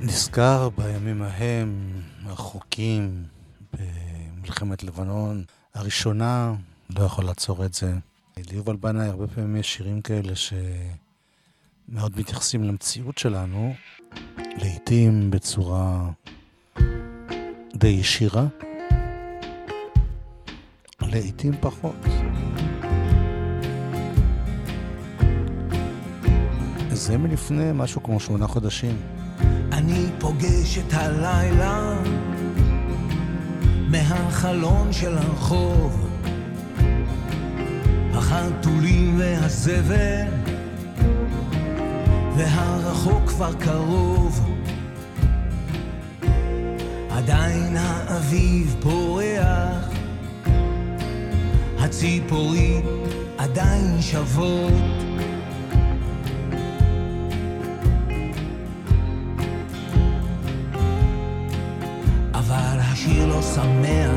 נזכר 0.00 0.68
בימים 0.68 1.22
ההם, 1.22 1.92
החוקים 2.26 3.24
במלחמת 3.72 4.82
לבנון 4.82 5.44
הראשונה, 5.74 6.54
לא 6.96 7.04
יכול 7.04 7.24
לעצור 7.24 7.64
את 7.64 7.74
זה. 7.74 7.94
ליובל 8.36 8.76
בנאי 8.76 9.06
הרבה 9.06 9.26
פעמים 9.26 9.56
יש 9.56 9.74
שירים 9.74 10.02
כאלה 10.02 10.32
שמאוד 10.36 12.18
מתייחסים 12.18 12.64
למציאות 12.64 13.18
שלנו, 13.18 13.74
לעתים 14.38 15.30
בצורה 15.30 16.10
די 17.74 17.88
ישירה, 17.88 18.46
לעתים 21.00 21.52
פחות. 21.60 21.96
זה 26.98 27.18
מלפני 27.18 27.70
משהו 27.74 28.02
כמו 28.02 28.20
שמונה 28.20 28.46
חודשים. 28.46 28.96
אני 29.72 30.06
פוגש 30.18 30.78
את 30.78 30.92
הלילה 30.92 31.96
מהחלון 33.90 34.92
של 34.92 35.18
הרחוב. 35.18 36.08
החתולים 38.14 39.14
והזבל 39.18 40.26
והרחוק 42.36 43.28
כבר 43.28 43.52
קרוב. 43.54 44.48
עדיין 47.10 47.76
האביב 47.76 48.76
פורח 48.80 49.88
הציפורים 51.78 52.82
עדיין 53.38 54.02
שוות 54.02 55.07
השיר 63.08 63.26
לא 63.26 63.42
שמח. 63.42 64.10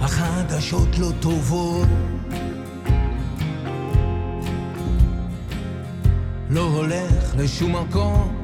החדשות 0.00 0.98
לא 0.98 1.08
טובות. 1.20 1.88
לא 6.50 6.60
הולך 6.60 7.34
לשום 7.36 7.76
מקום. 7.76 8.34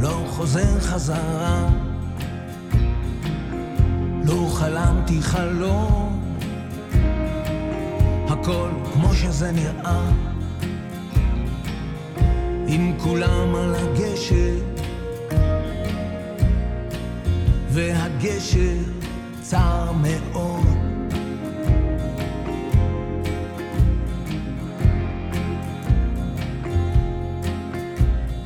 לא 0.00 0.24
חוזר 0.28 0.80
חזרה. 0.80 1.68
לא 4.24 4.48
חלמתי 4.52 5.22
חלום. 5.22 6.20
הכל 8.28 8.68
כמו 8.92 9.14
שזה 9.14 9.52
נראה 9.52 10.29
עם 12.72 12.92
כולם 12.98 13.54
על 13.54 13.74
הגשר. 13.74 14.54
והגשר 17.68 18.76
צר 19.40 19.92
מאוד. 19.92 20.66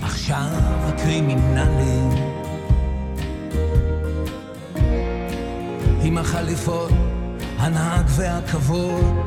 עכשיו 0.02 0.48
הקרימינלים. 0.80 2.10
עם 6.02 6.18
החליפות, 6.18 6.92
הנהג 7.58 8.04
והכבוד 8.08 9.23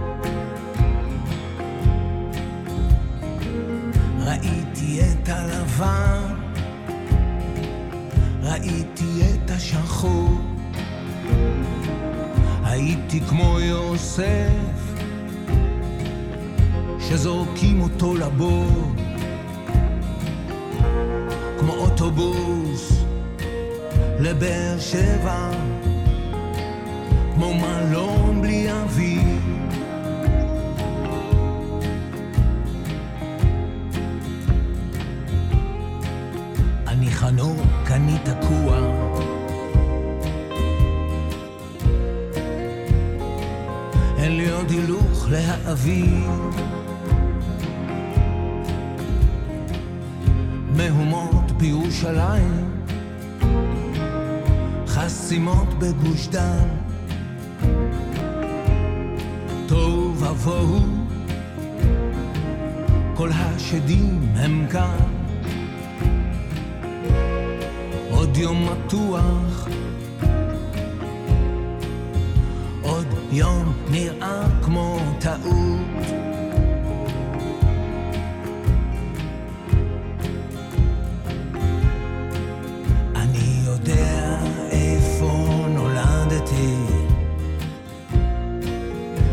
את 5.02 5.30
הלבן, 5.30 6.36
ראיתי 8.42 9.22
את 9.22 9.52
השחור. 9.52 10.42
הייתי 12.64 13.22
כמו 13.22 13.60
יוסף 13.60 14.94
שזורקים 17.00 17.82
אותו 17.82 18.16
לבור. 18.16 18.92
כמו 21.60 21.74
אוטובוס 21.74 23.04
לבאר 24.20 24.80
שבע. 24.80 25.52
כמו 27.36 27.54
מלון 27.54 28.42
בלי 28.42 28.72
אוויר 28.72 29.27
אני 38.08 38.18
תקוע. 38.24 38.78
אין 44.18 44.38
לי 44.38 44.50
עוד 44.50 44.70
הילוך 44.70 45.28
להעביר. 45.30 46.32
מהומות 50.78 51.52
בירושלים 51.52 52.72
חסימות 54.88 55.74
בגוש 55.80 56.28
דן. 56.28 56.68
תוהו 59.68 60.14
ובוהו 60.16 60.80
כל 63.16 63.30
השדים 63.34 64.20
הם 64.36 64.68
כאן 64.72 65.17
יום 68.38 68.70
מתוח. 68.70 69.68
עוד 72.82 73.08
יום 73.32 73.74
נראה 73.92 74.48
כמו 74.62 75.00
טעות. 75.20 76.08
אני 83.16 83.62
יודע 83.66 84.40
איפה 84.72 85.66
נולדתי. 85.70 86.76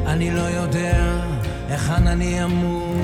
אני 0.07 0.31
לא 0.31 0.41
יודע 0.41 1.25
היכן 1.69 2.07
אני 2.07 2.45
אמות 2.45 3.04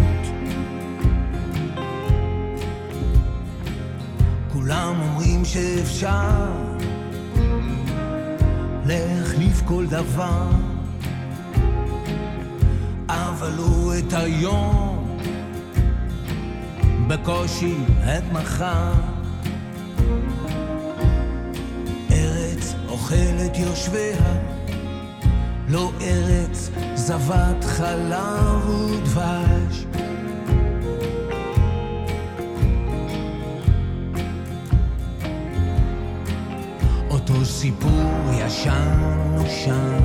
שאפשר 5.52 6.52
להחליף 8.86 9.62
כל 9.64 9.86
דבר 9.86 10.48
אבל 13.08 13.52
הוא 13.58 13.94
את 13.94 14.12
היום. 14.12 15.18
בקושי 17.08 17.74
את 18.04 18.32
מחר. 18.32 18.92
ארץ 22.10 22.74
אוכלת 22.88 23.58
יושביה 23.58 24.34
לא 25.68 25.92
ארץ 26.00 26.70
זבת 26.94 27.64
חלב 27.64 28.68
ודבש 28.68 29.59
סיפור 37.50 38.30
ישן 38.32 39.00
נושן 39.36 39.98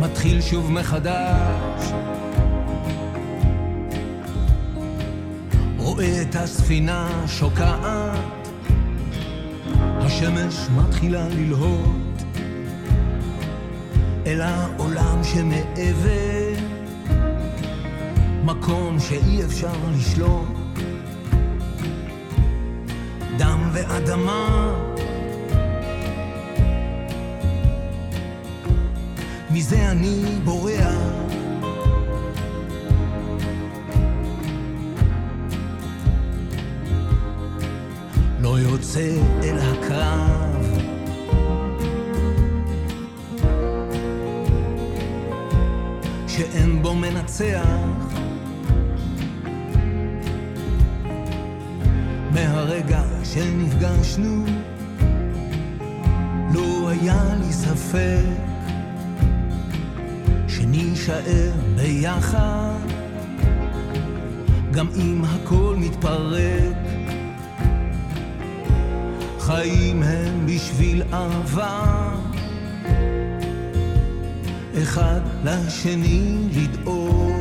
מתחיל 0.00 0.40
שוב 0.40 0.72
מחדש. 0.72 1.92
רואה 5.78 6.22
את 6.22 6.36
הספינה 6.36 7.24
שוקעת. 7.26 8.48
השמש 9.80 10.54
מתחילה 10.76 11.28
ללהות 11.28 12.22
אל 14.26 14.40
העולם 14.40 15.24
שמעבר. 15.24 16.62
מקום 18.44 19.00
שאי 19.00 19.44
אפשר 19.44 19.72
לשלוט 19.96 20.51
דם 24.06 24.08
ואדמה 24.08 24.74
מזה 29.50 29.90
אני 29.90 30.24
בורח 30.44 30.94
לא 38.40 38.58
יוצא 38.58 39.10
אל 39.42 39.58
הקרב. 39.58 40.52
שאין 46.28 46.82
בו 46.82 46.94
מנצח. 46.94 48.01
שנפגשנו, 53.34 54.44
לא 56.54 56.88
היה 56.88 57.34
לי 57.40 57.52
ספק 57.52 58.24
שנישאר 60.48 61.52
ביחד, 61.76 62.78
גם 64.70 64.88
אם 64.96 65.24
הכל 65.24 65.74
מתפרק. 65.78 66.76
חיים 69.38 70.02
הם 70.02 70.46
בשביל 70.46 71.02
אהבה, 71.12 72.14
אחד 74.82 75.20
לשני 75.44 76.36
לדאוג. 76.52 77.31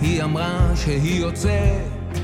היא 0.00 0.22
אמרה 0.22 0.70
שהיא 0.76 1.20
יוצאת 1.20 2.18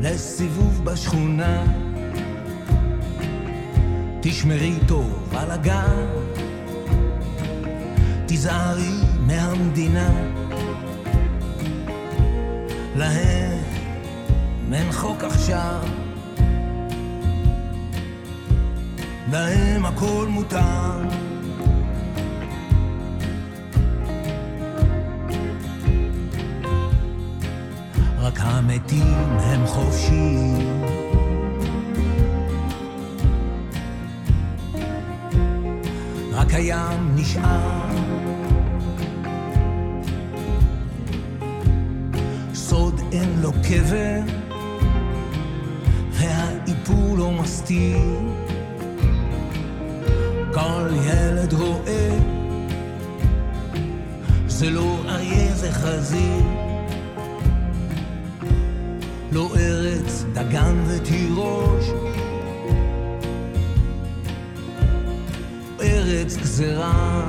לסיבוב 0.00 0.84
בשכונה. 0.84 1.64
תשמרי 4.20 4.74
טוב 4.88 5.34
על 5.36 5.50
הגן 5.50 6.06
תיזהרי 8.26 9.00
מהמדינה. 9.20 10.10
להם 12.96 13.58
אין 14.72 14.92
חוק 14.92 15.24
עכשיו. 15.24 15.82
להם 19.32 19.86
הכל 19.86 20.26
מותר 20.28 21.27
רק 28.28 28.40
המתים 28.40 29.16
הם 29.40 29.66
חופשיים. 29.66 30.82
רק 36.32 36.54
הים 36.54 37.14
נשאר. 37.14 37.88
סוד 42.54 43.00
אין 43.12 43.40
לו 43.42 43.52
קבר 43.52 44.20
והאיפור 46.10 47.18
לא 47.18 47.30
מסתיר. 47.30 47.98
כל 50.54 50.88
ילד 51.06 51.52
רואה 51.52 52.18
זה 54.48 54.70
לא 54.70 54.96
אריה 55.08 55.54
זה 55.54 55.72
חזיר 55.72 56.57
לא 59.32 59.48
ארץ 59.56 60.24
דגן 60.32 60.84
ותירוש. 60.88 61.84
ארץ 65.80 66.36
גזרה. 66.36 67.28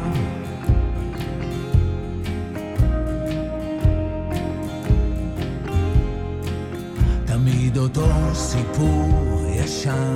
תמיד 7.26 7.78
אותו 7.78 8.08
סיפור 8.34 9.46
ישן. 9.56 10.16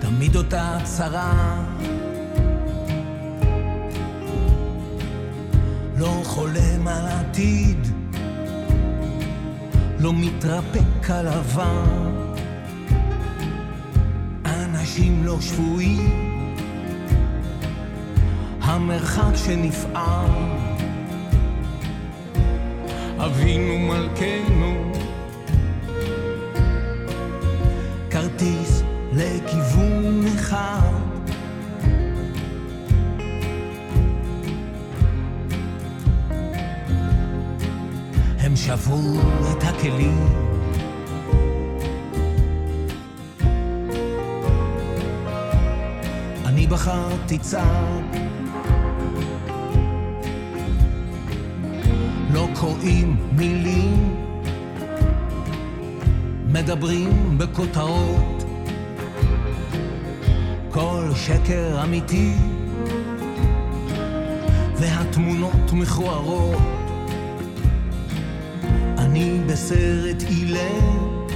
תמיד 0.00 0.36
אותה 0.36 0.78
צרה 0.84 1.63
חולם 7.34 7.42
על 7.42 7.42
עתיד 7.42 7.86
לא 9.98 10.12
מתרפק 10.12 11.10
עבר. 11.10 11.84
אנשים 14.44 15.24
לא 15.24 15.40
שפויים. 15.40 16.56
המרחק 18.60 19.36
שנפער. 19.36 20.28
אבינו 23.18 23.78
מלכנו. 23.78 24.92
כרטיס 28.10 28.82
לכיוון 29.12 29.63
שברו 38.66 39.20
את 39.52 39.62
הכלים. 39.62 40.18
אני 46.44 46.66
בחרתי 46.66 47.38
צד 47.38 48.02
לא 52.32 52.48
קוראים 52.60 53.16
מילים. 53.36 54.16
מדברים 56.48 57.38
בכותרות. 57.38 58.44
כל 60.70 61.08
שקר 61.14 61.82
אמיתי. 61.82 62.34
והתמונות 64.76 65.72
מכוערות 65.72 66.83
בסרט 69.46 70.22
אילם 70.22 71.26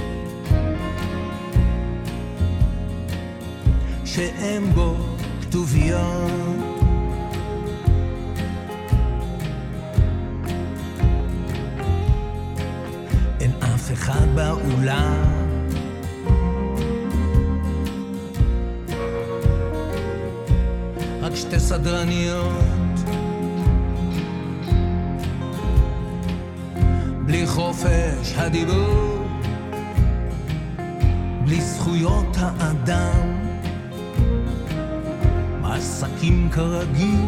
שאין 4.05 4.73
בו 4.73 4.95
כתוביות 5.41 6.31
אין 13.39 13.51
אף 13.59 13.91
אחד 13.91 14.27
באולם. 14.35 15.39
רק 21.21 21.35
שתי 21.35 21.59
סדרניות 21.59 22.68
הדיבור 28.39 29.27
בלי 31.45 31.61
זכויות 31.61 32.37
האדם 32.37 33.33
מה 35.61 35.75
עסקים 35.75 36.49
כרגיל, 36.51 37.25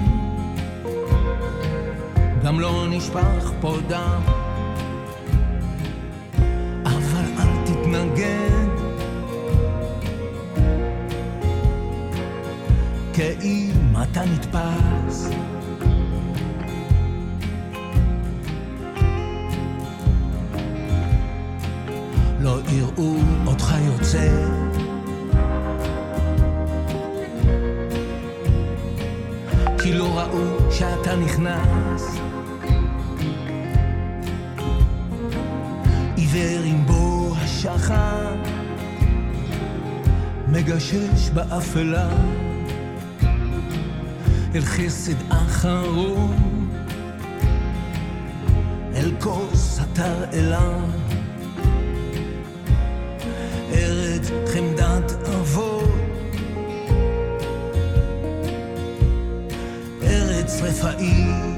גם 2.43 2.59
לא 2.59 2.87
נשפך 2.89 3.51
פה 3.61 3.77
דם. 3.87 4.21
אבל 6.85 7.25
אל 7.39 7.65
תתנגד, 7.65 8.69
כאם 13.13 13.93
אתה 14.01 14.21
נתפס. 14.25 15.29
כי 29.83 29.93
לא 29.93 30.19
ראו 30.19 30.71
שאתה 30.71 31.15
נכנס. 31.15 32.17
עיוור 36.15 36.63
עם 36.65 36.85
בו 36.85 37.33
השחר, 37.37 38.35
מגשש 40.47 41.29
באפלה, 41.33 42.09
אל 44.55 44.61
חסד 44.61 45.15
אחרון, 45.29 46.69
אל 48.95 49.11
כוס 49.19 49.79
התרעלה. 49.79 51.00
ארץ 60.63 60.83
רפאים. 60.83 61.57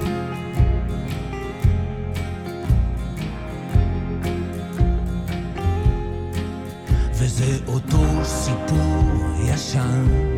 וזה 7.14 7.58
אותו 7.68 8.26
סיפור 8.26 9.04
ישן. 9.46 10.33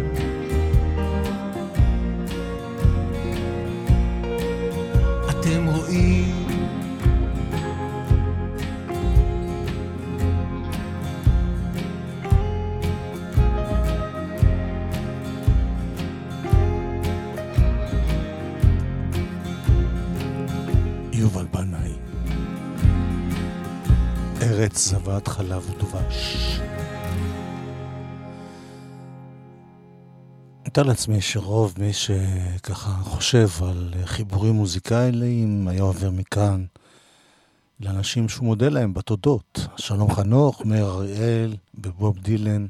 זבת 25.15 25.27
חלב 25.27 25.69
ודבש. 25.69 26.59
מתאר 30.67 30.83
לעצמי 30.83 31.21
שרוב 31.21 31.73
מי 31.77 31.93
שככה 31.93 32.91
חושב 33.03 33.47
על 33.61 33.93
חיבורים 34.05 34.53
מוזיקליים 34.53 35.67
היה 35.67 35.81
עובר 35.83 36.09
מכאן 36.09 36.65
לאנשים 37.79 38.29
שהוא 38.29 38.45
מודה 38.45 38.69
להם 38.69 38.93
בתודות. 38.93 39.67
שלום 39.77 40.13
חנוך, 40.13 40.65
מאיר 40.65 40.85
אריאל, 40.85 41.55
בבוב 41.75 42.19
דילן. 42.19 42.67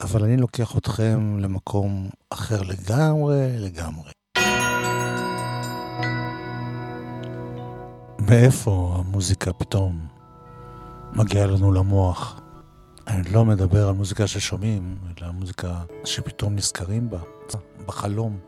אבל 0.00 0.24
אני 0.24 0.36
לוקח 0.36 0.76
אתכם 0.76 1.38
למקום 1.38 2.10
אחר 2.30 2.62
לגמרי, 2.62 3.58
לגמרי. 3.58 4.10
מאיפה 8.18 8.94
המוזיקה 8.98 9.52
פתאום 9.52 10.11
מגיעה 11.16 11.46
לנו 11.46 11.72
למוח? 11.72 12.40
אני 13.06 13.32
לא 13.32 13.44
מדבר 13.44 13.88
על 13.88 13.94
מוזיקה 13.94 14.26
ששומעים, 14.26 14.98
אלא 15.18 15.30
מוזיקה 15.30 15.82
שפתאום 16.04 16.54
נזכרים 16.54 17.10
בה, 17.10 17.18
בחלום. 17.86 18.38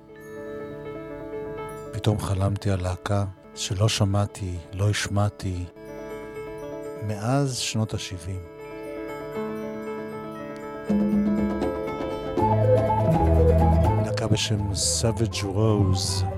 פתאום 1.93 2.21
חלמתי 2.21 2.71
על 2.71 2.83
להקה 2.83 3.25
שלא 3.55 3.89
שמעתי, 3.89 4.57
לא 4.73 4.91
השמעתי, 4.91 5.65
מאז 7.07 7.57
שנות 7.57 7.95
ה-70. 7.95 8.31
להקה 14.07 14.27
בשם 14.27 14.71
Savage 14.73 15.43
Rose. 15.43 16.34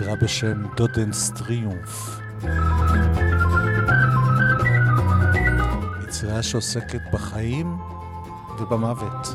יצירה 0.00 0.16
בשם 0.16 0.62
דודנס 0.76 1.30
טריומף. 1.30 2.20
יצירה 6.04 6.42
שעוסקת 6.42 7.00
בחיים 7.12 7.76
ובמוות. 8.58 9.28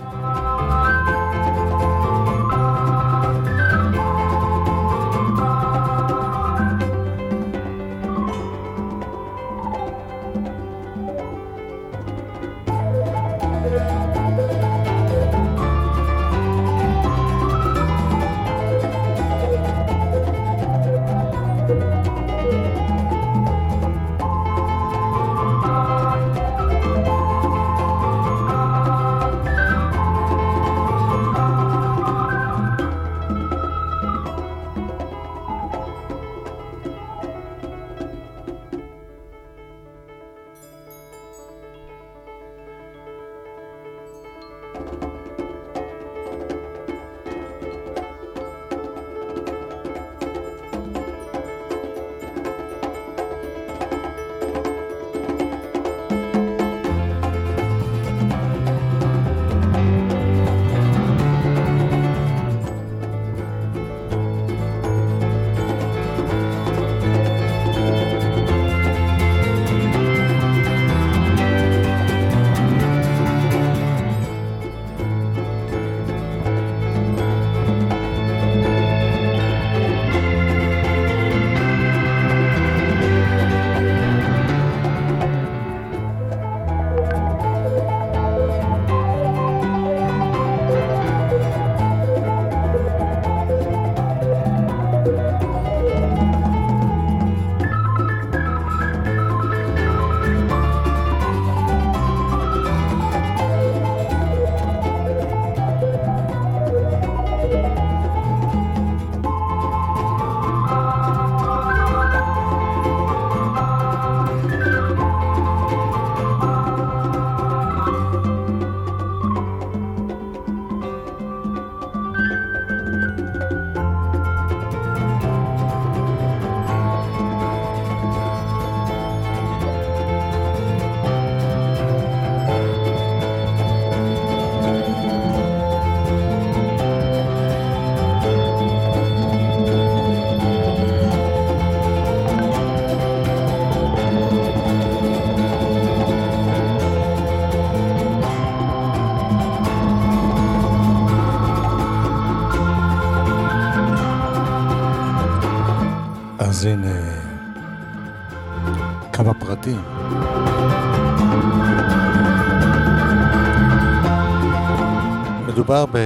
מדובר 165.75 165.99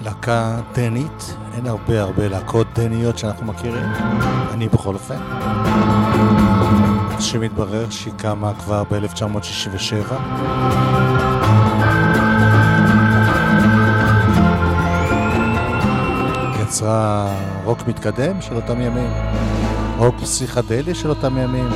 בלהקה 0.00 0.56
דנית, 0.74 1.36
אין 1.54 1.66
הרבה 1.66 2.02
הרבה 2.02 2.28
להקות 2.28 2.66
דניות 2.74 3.18
שאנחנו 3.18 3.46
מכירים, 3.46 3.92
אני 4.52 4.68
בכל 4.68 4.94
אופן. 4.94 5.18
שמתברר 7.20 7.90
שהיא 7.90 8.14
קמה 8.16 8.52
כבר 8.54 8.82
ב-1967. 8.90 10.14
יצרה 16.62 17.28
רוק 17.64 17.78
מתקדם 17.88 18.40
של 18.40 18.56
אותם 18.56 18.80
ימים, 18.80 19.10
רוק 19.98 20.14
פסיכדלי 20.20 20.94
של 20.94 21.10
אותם 21.10 21.38
ימים, 21.38 21.68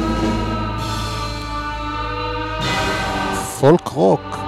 פולק 3.61 3.89
רוק, 3.89 4.40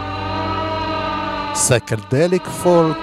psychedelic 1.62 2.46
folk, 2.46 2.96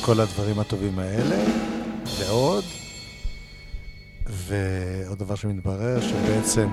כל 0.00 0.20
הדברים 0.20 0.58
הטובים 0.58 0.98
האלה, 0.98 1.44
ועוד, 2.18 2.64
ועוד 4.26 5.18
דבר 5.18 5.34
שמתברר 5.34 6.00
שבעצם 6.00 6.68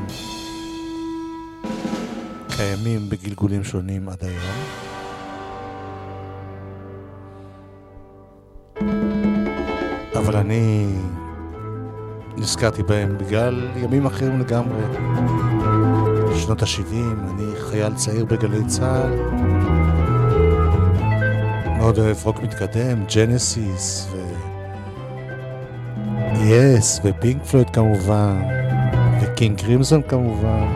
קיימים 2.58 3.10
בגלגולים 3.10 3.64
שונים 3.64 4.10
עד 4.10 4.24
היום. 4.24 4.56
אבל 10.18 10.36
אני 10.36 10.88
נזכרתי 12.38 12.84
בהם 12.84 13.18
בגלל 13.18 13.68
ימים 13.76 14.06
אחרים 14.06 14.40
לגמרי. 14.40 14.82
שנות 16.42 16.62
ה-70, 16.62 16.96
אני 17.30 17.41
חייל 17.72 17.94
צעיר 17.96 18.26
בגלי 18.26 18.66
צה"ל. 18.68 19.16
מאוד 21.78 22.00
אוהב 22.00 22.18
רוק 22.24 22.40
מתקדם, 22.40 23.04
ג'נסיס 23.16 24.08
ו... 24.12 24.18
יס, 26.36 27.02
ופינק 27.04 27.44
פלויד 27.44 27.70
כמובן, 27.70 28.42
וקינג 29.22 29.62
קרימזון 29.62 30.02
כמובן. 30.02 30.68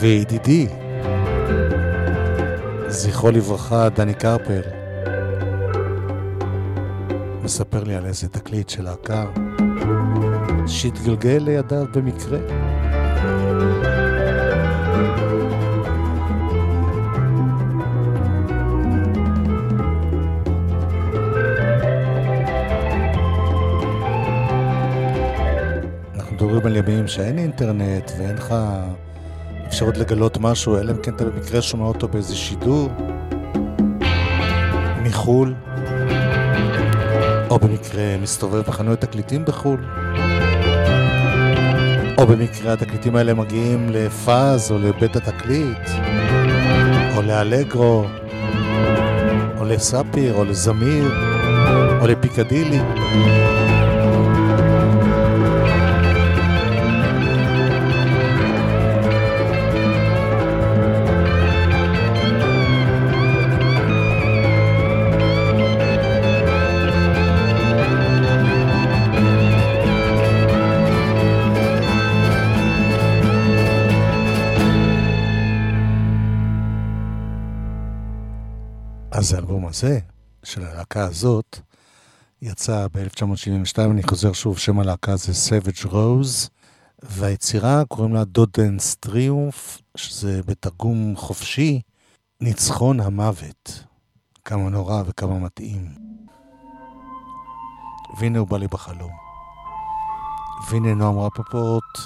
וידידי, 0.00 0.66
זכרו 2.88 3.30
לברכה, 3.30 3.88
דני 3.88 4.14
קרפל, 4.14 4.62
מספר 7.42 7.84
לי 7.84 7.94
על 7.94 8.06
איזה 8.06 8.28
תקליט 8.28 8.68
של 8.68 8.84
להקה 8.84 9.24
שהתגלגל 10.66 11.38
לידיו 11.40 11.86
במקרה. 11.94 12.38
אנחנו 26.14 26.36
מדברים 26.36 26.66
על 26.66 26.76
ימים 26.76 27.08
שאין 27.08 27.38
אינטרנט 27.38 28.10
ואין 28.18 28.36
לך 28.36 28.54
אפשרות 29.66 29.96
לגלות 29.96 30.38
משהו, 30.40 30.78
אלא 30.78 30.92
אם 30.92 30.96
כן 31.02 31.14
אתה 31.14 31.24
במקרה 31.24 31.62
שומע 31.62 31.84
אותו 31.84 32.08
באיזה 32.08 32.34
שידור 32.34 32.88
מחו"ל, 35.02 35.54
או 37.50 37.58
במקרה 37.58 38.16
מסתובב 38.22 38.60
בחנויות 38.60 39.00
תקליטים 39.00 39.44
בחו"ל, 39.44 39.80
או 42.18 42.26
במקרה 42.26 42.72
התקליטים 42.72 43.16
האלה 43.16 43.34
מגיעים 43.34 43.88
לפאז 43.90 44.70
או 44.70 44.78
לבית 44.78 45.16
התקליט, 45.16 45.88
או 47.16 47.22
לאלגרו, 47.22 48.04
או 49.58 49.64
לספיר, 49.64 50.34
או 50.34 50.44
לזמיר, 50.44 51.12
או 52.00 52.06
לפיקדילי. 52.06 52.80
הזה, 79.76 79.98
של 80.42 80.64
הלהקה 80.64 81.04
הזאת, 81.04 81.58
יצא 82.42 82.86
ב-1972, 82.92 83.78
אני 83.78 84.02
חוזר 84.02 84.32
שוב, 84.32 84.58
שם 84.58 84.78
הלהקה 84.78 85.16
זה 85.16 85.32
Savage 85.32 85.86
Rose, 85.86 86.48
והיצירה 87.02 87.84
קוראים 87.88 88.14
לה 88.14 88.24
דודנס 88.24 88.94
טריומף, 88.94 89.78
שזה 89.96 90.40
בתרגום 90.46 91.16
חופשי, 91.16 91.80
ניצחון 92.40 93.00
המוות. 93.00 93.84
כמה 94.44 94.68
נורא 94.68 95.02
וכמה 95.06 95.38
מתאים. 95.38 95.88
והנה 98.20 98.38
הוא 98.38 98.48
בא 98.48 98.58
לי 98.58 98.68
בחלום. 98.68 99.12
והנה 100.70 100.94
נועם 100.94 101.18
רפפורט 101.18 101.98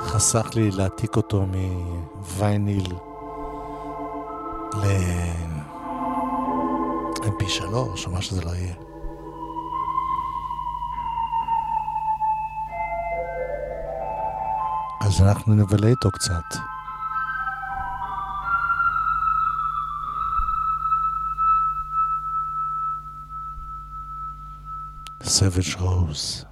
חסך 0.00 0.46
לי 0.54 0.70
להעתיק 0.70 1.16
אותו 1.16 1.46
מווייניל 1.46 2.94
ל-MP3 7.28 7.74
או 7.74 8.10
מה 8.12 8.22
שזה 8.22 8.44
לא 8.44 8.50
יהיה. 8.50 8.74
אז 15.00 15.22
אנחנו 15.22 15.54
נבלה 15.54 15.88
איתו 15.88 16.10
קצת. 16.10 16.44
Savage 25.22 25.76
Rose. 25.76 26.47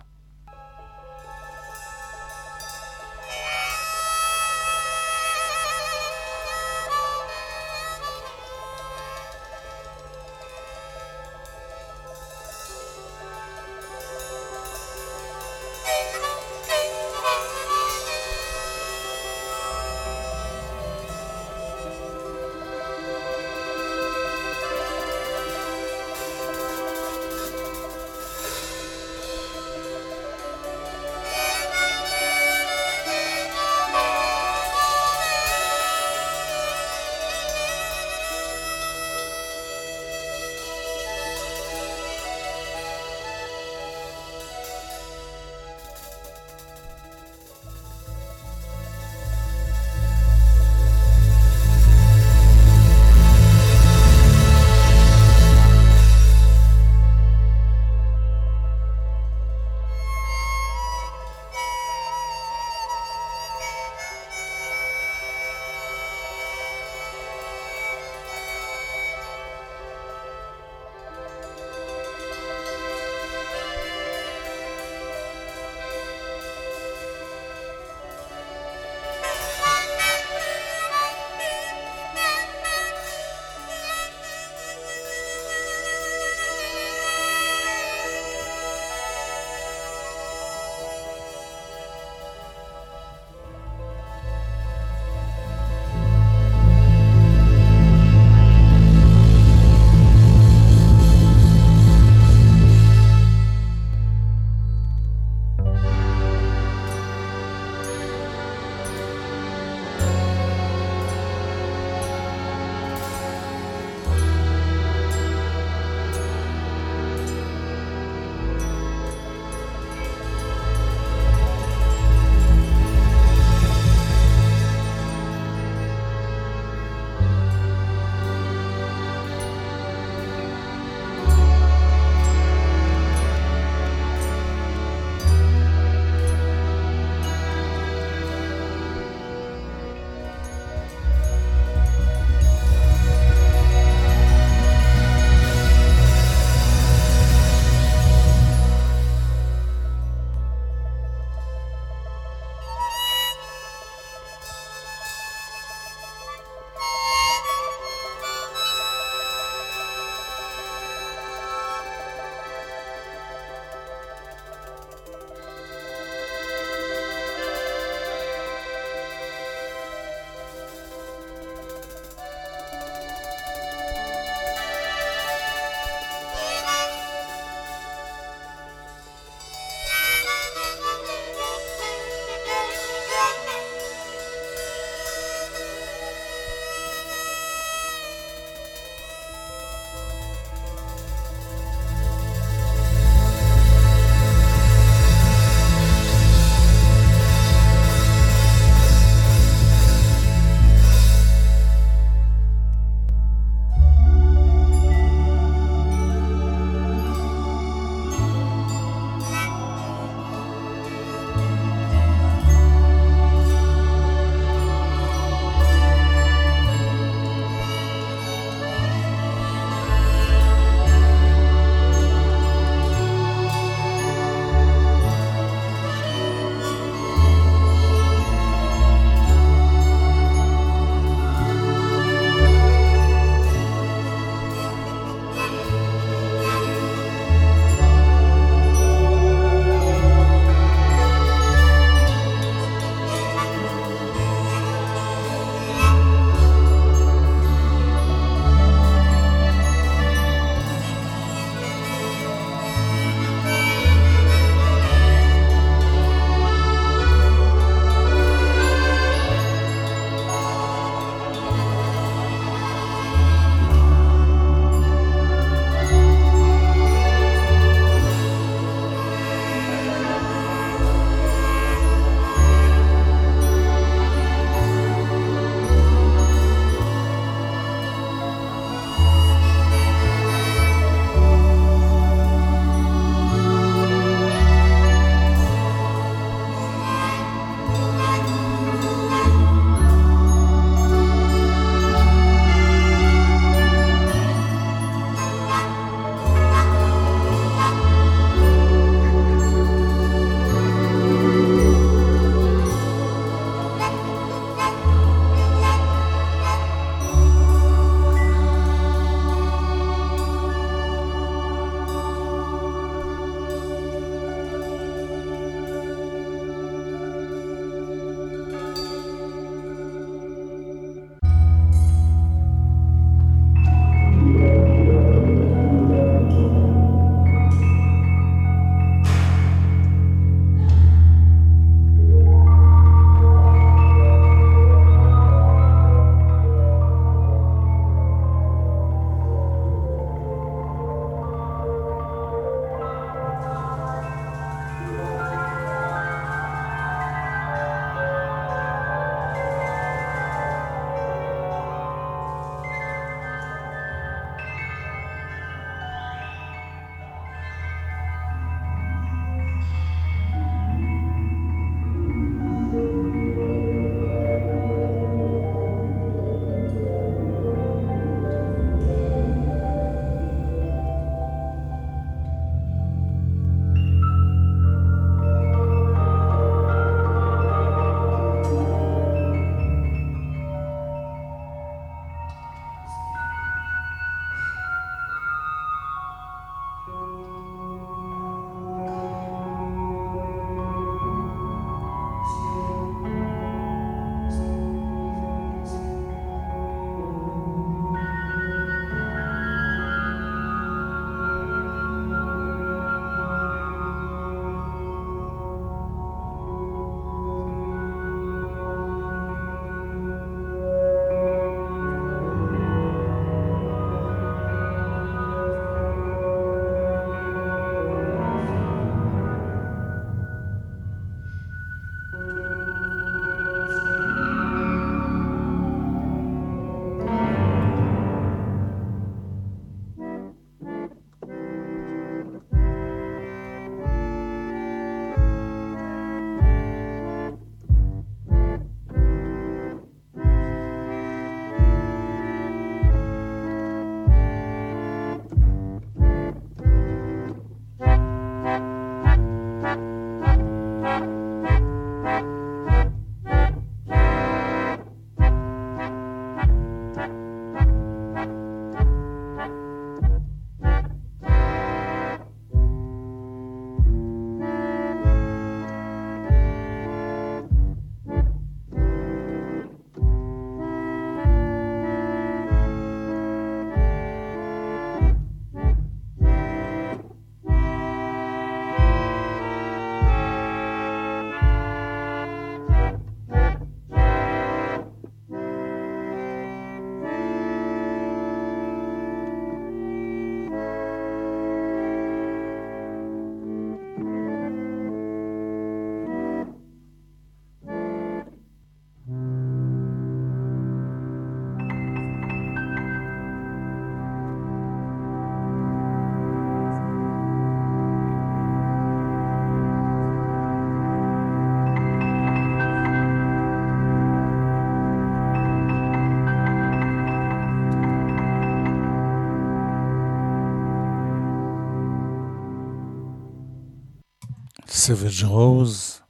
סוויג' 524.86 525.24
רוז, 525.24 526.00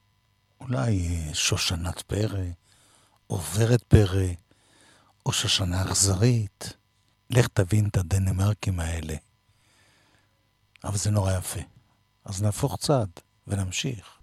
אולי 0.60 1.08
שושנת 1.32 2.02
פרא, 2.02 2.44
עוברת 3.26 3.82
פרא, 3.82 4.26
או 5.26 5.32
שושנה 5.32 5.82
אכזרית. 5.82 6.72
לך 7.30 7.48
תבין 7.48 7.88
את 7.88 7.96
הדנמרקים 7.96 8.80
האלה. 8.80 9.14
אבל 10.84 10.96
זה 10.96 11.10
נורא 11.10 11.32
יפה. 11.32 11.60
אז 12.24 12.42
נהפוך 12.42 12.76
צד 12.76 13.06
ונמשיך. 13.46 14.15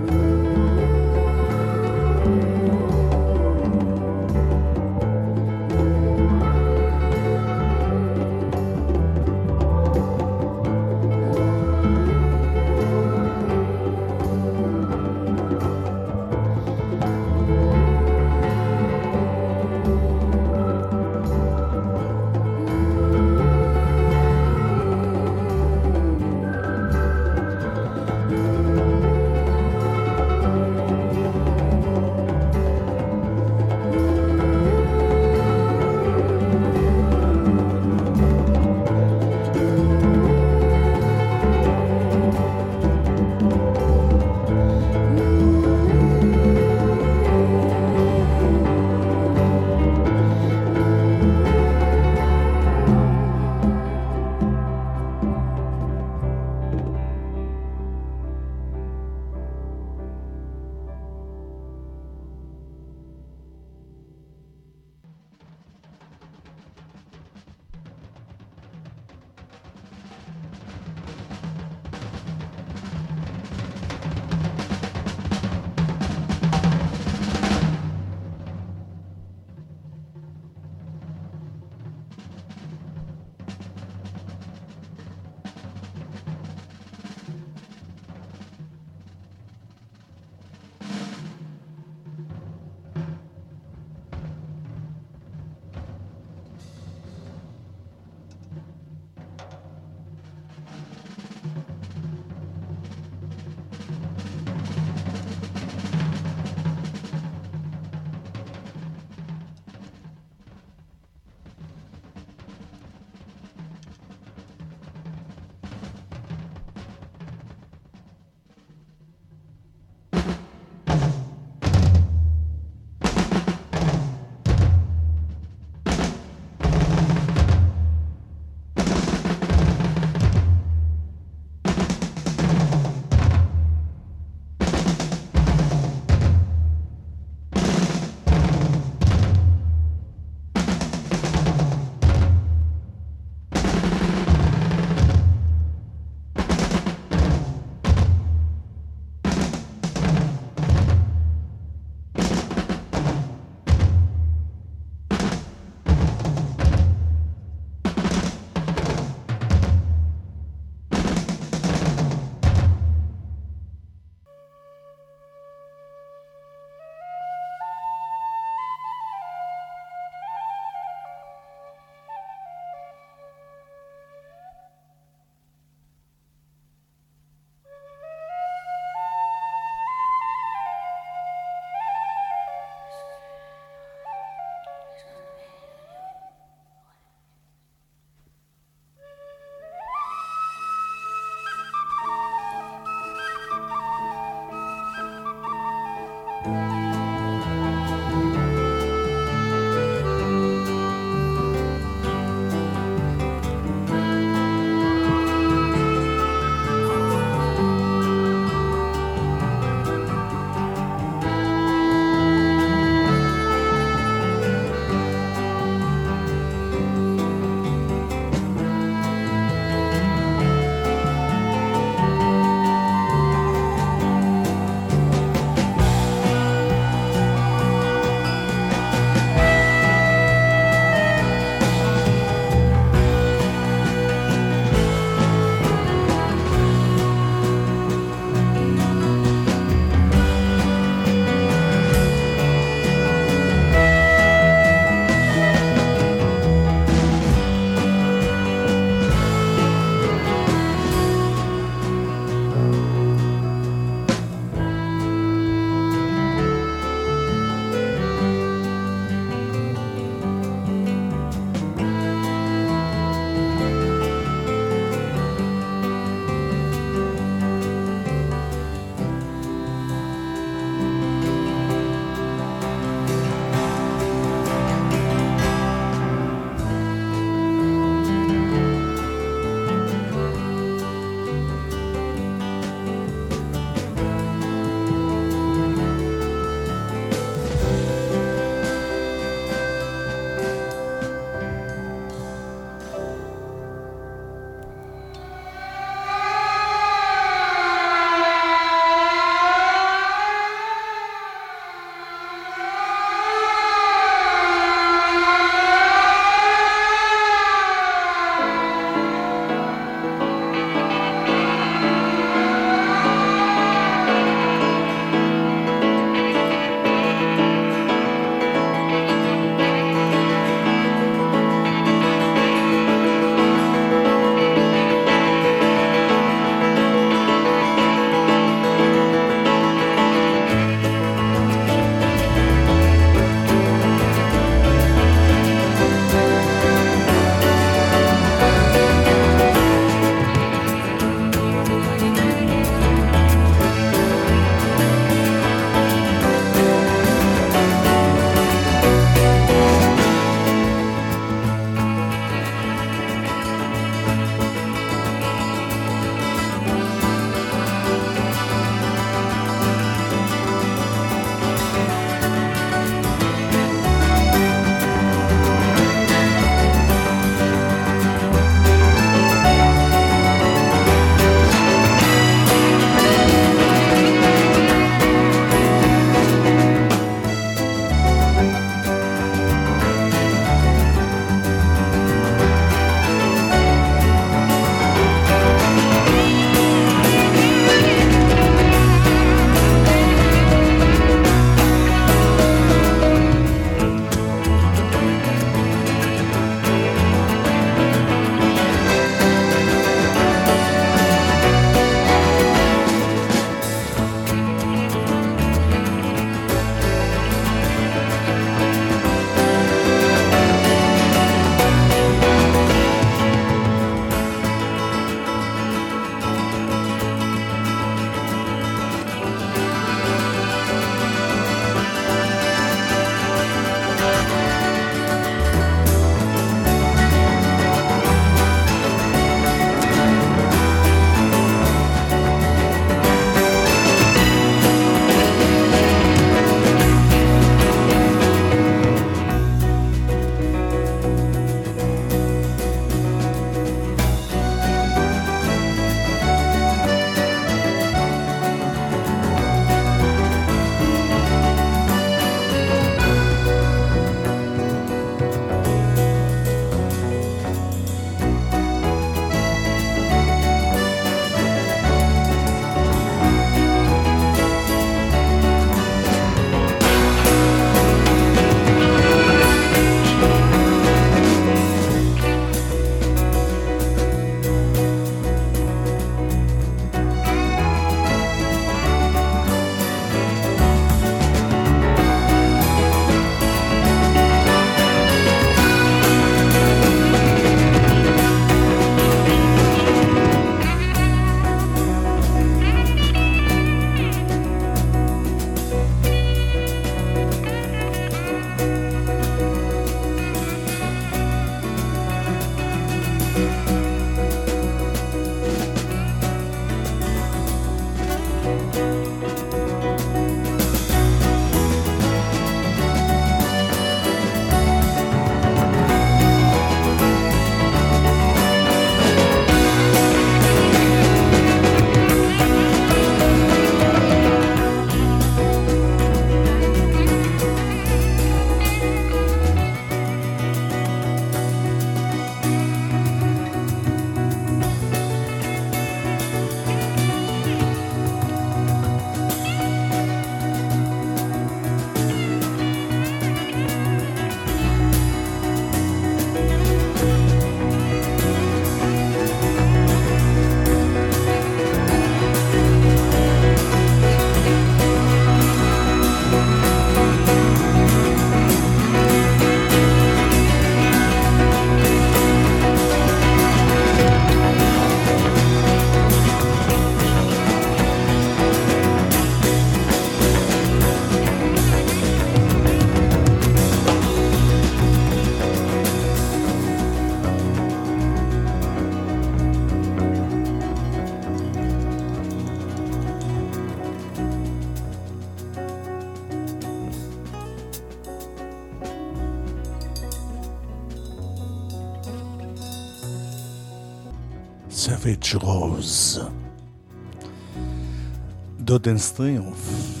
דודן 598.72 598.98
סטריומף. 598.98 600.00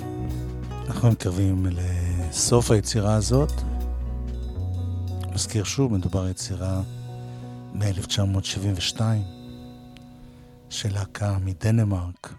אנחנו 0.86 1.10
מתקרבים 1.10 1.66
לסוף 1.70 2.70
היצירה 2.70 3.14
הזאת. 3.14 3.52
מזכיר 5.34 5.64
שוב, 5.64 5.92
מדובר 5.92 6.28
יצירה 6.28 6.80
מ-1972 7.74 9.00
של 10.70 10.94
להקה 10.94 11.36
מדנמרק. 11.44 12.34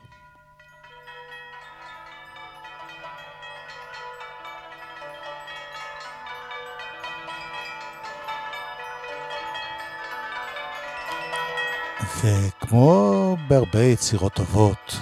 וכמו 12.23 13.37
בהרבה 13.47 13.83
יצירות 13.83 14.33
טובות, 14.33 14.95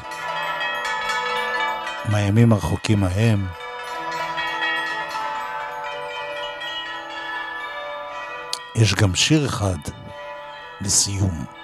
מהימים 2.12 2.54
הרחוקים 2.54 3.04
ההם, 3.04 3.46
יש 8.76 8.96
גם 8.96 9.16
שיר 9.16 9.46
אחד 9.46 9.78
לסיום. 10.82 11.61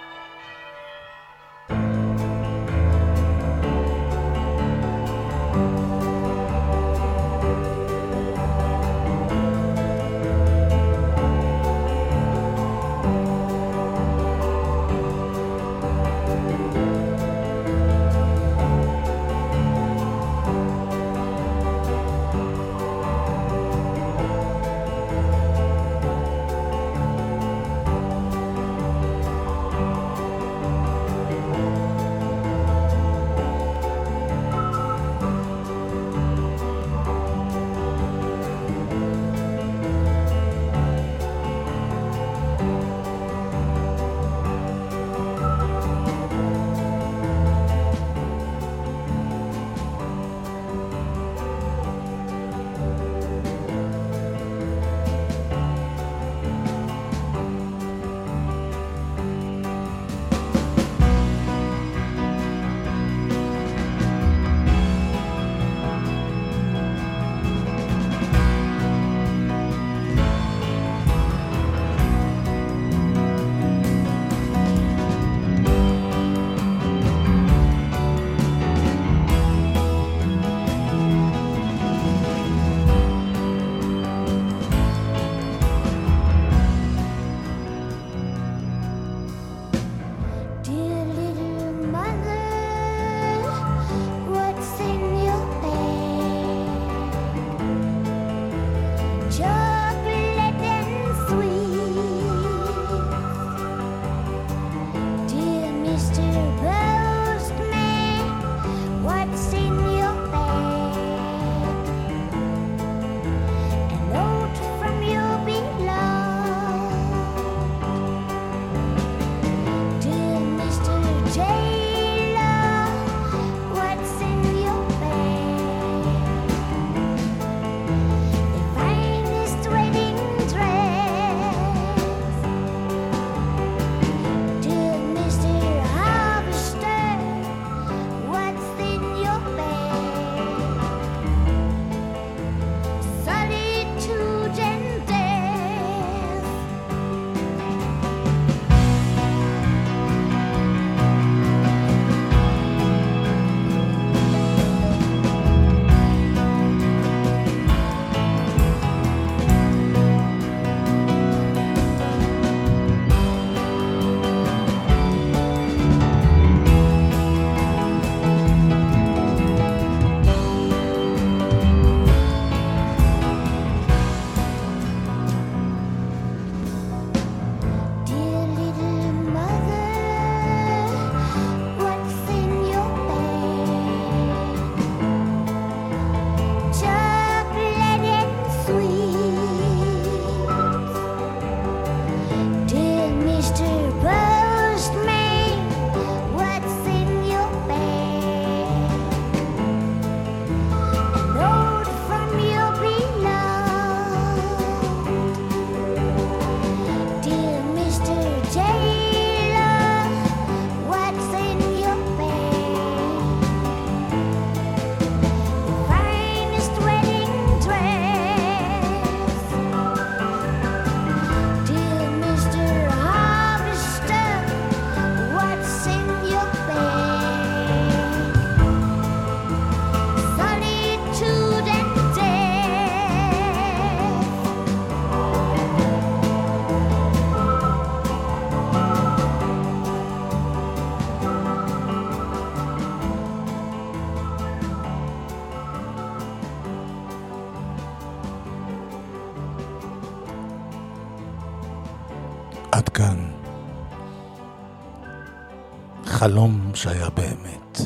חלום 256.18 256.72
שהיה 256.74 257.10
באמת. 257.10 257.80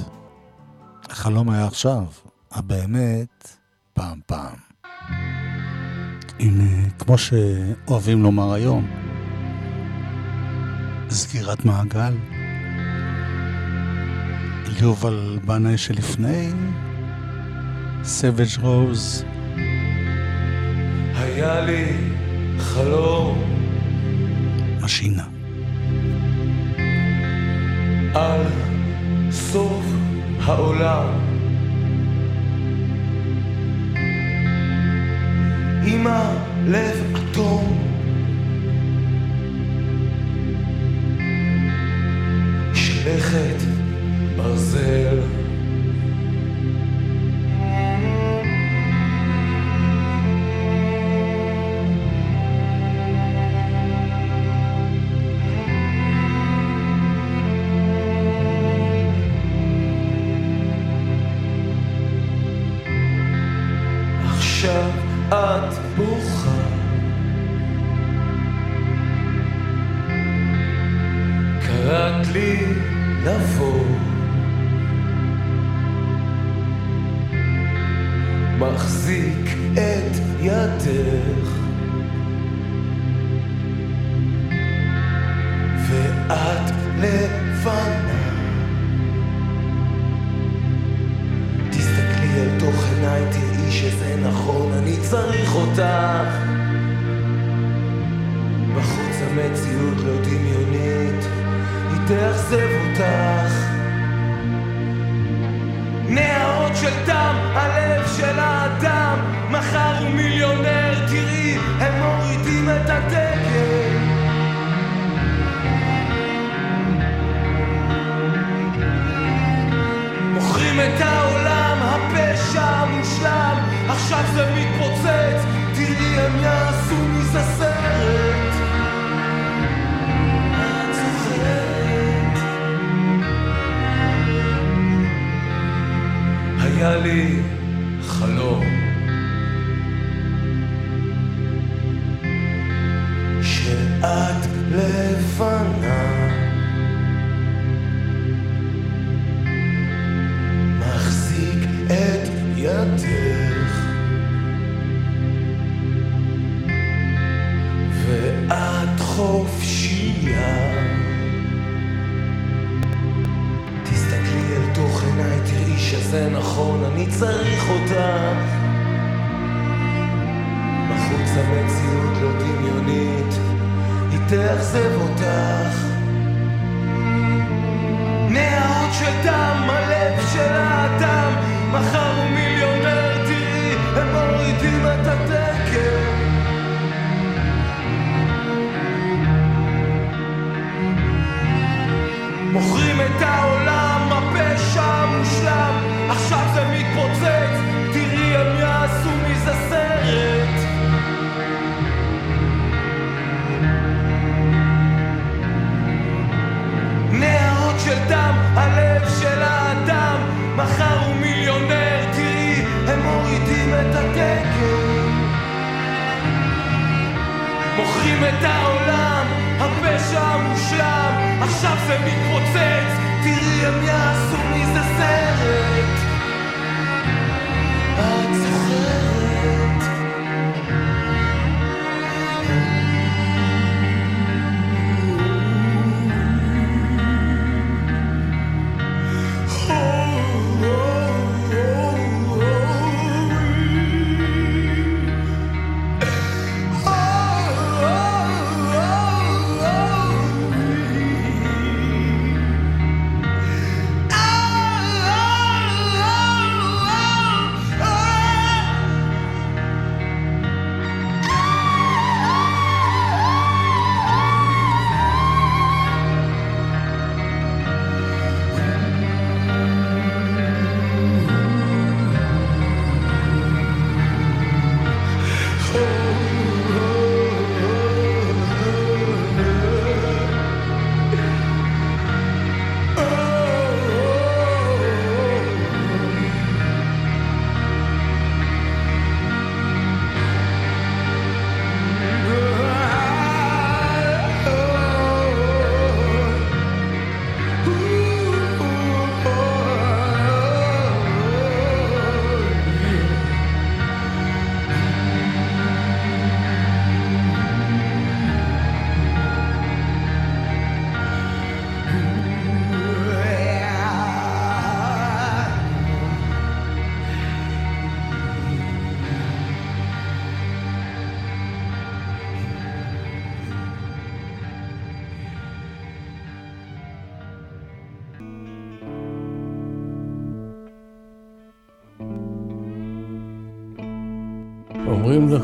החלום 1.10 1.50
היה 1.50 1.66
עכשיו, 1.66 2.04
הבאמת, 2.52 3.58
פעם 3.94 4.20
פעם. 4.26 4.56
עם, 6.40 6.62
אה, 6.62 6.90
כמו 7.00 7.18
שאוהבים 7.18 8.24
לומר 8.24 8.54
היום, 8.54 8.88
סגירת 11.10 11.66
מעגל. 11.66 12.18
יובל 14.82 15.40
בנאי 15.46 15.78
שלפני, 15.78 16.52
סבג' 18.04 18.60
רוז. 18.62 19.26
היה 21.16 21.62
לי 21.62 21.98
חלום 22.60 23.51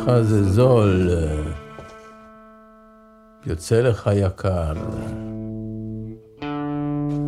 לך 0.07 0.21
זה 0.21 0.43
זול, 0.43 1.09
יוצא 3.45 3.81
לך 3.81 4.09
יקר. 4.15 4.73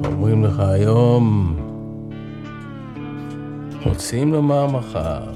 אומרים 0.06 0.46
לך 0.46 0.60
היום, 0.60 1.56
רוצים 3.86 4.34
לומר 4.34 4.68
מחר. 4.68 5.32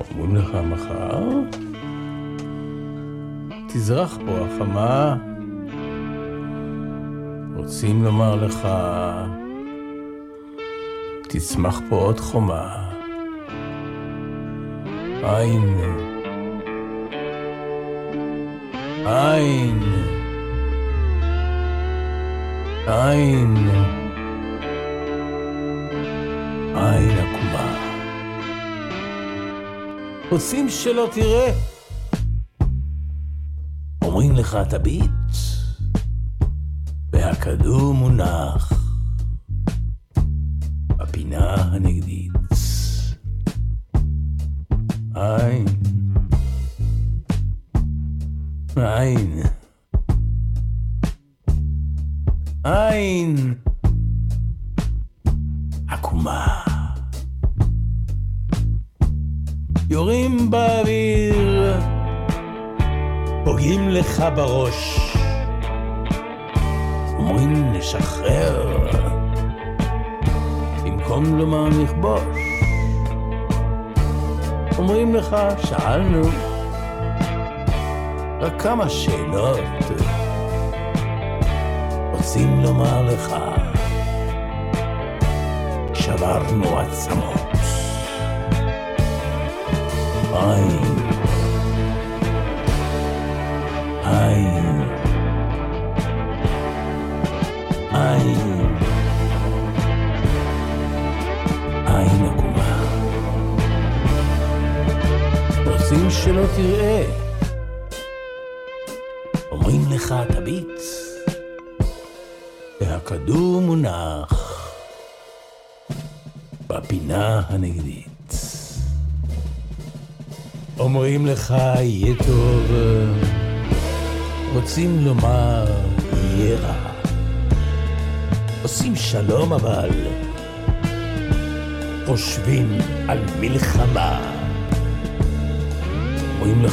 אומרים 0.00 0.36
לך 0.36 0.50
מחר, 0.54 1.20
תזרח 3.68 4.18
פה 4.26 4.32
החמה. 4.32 5.16
רוצים 7.56 8.04
לומר 8.04 8.34
לך, 8.34 8.68
תצמח 11.28 11.80
פה 11.88 11.96
עוד 11.96 12.20
חומה. 12.20 12.85
עין, 15.22 15.78
עין, 19.06 19.82
עין, 22.86 23.56
עין 26.74 27.18
עקומה. 27.18 27.76
רוצים 30.30 30.70
שלא 30.70 31.08
תראה, 31.14 31.52
אומרים 34.04 34.32
לך 34.32 34.58
תביט, 34.68 35.10
והכדור 37.12 37.94
מונח 37.94 38.75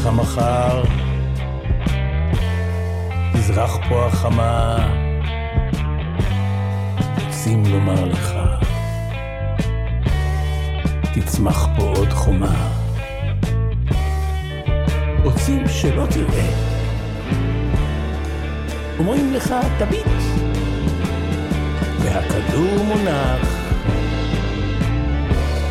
לך 0.04 0.10
מחר, 0.10 0.84
תזרח 3.34 3.78
פה 3.90 4.06
החמה, 4.06 4.88
רוצים 7.26 7.64
לומר 7.66 8.06
לך, 8.06 8.34
תצמח 11.14 11.68
פה 11.78 11.84
עוד 11.84 12.10
חומה. 12.14 12.70
רוצים 15.24 15.68
שלא 15.68 16.06
תראה. 16.10 16.50
אומרים 19.00 19.34
לך, 19.34 19.54
תביט, 19.80 20.08
והכדור 22.00 22.84
מונח 22.84 23.48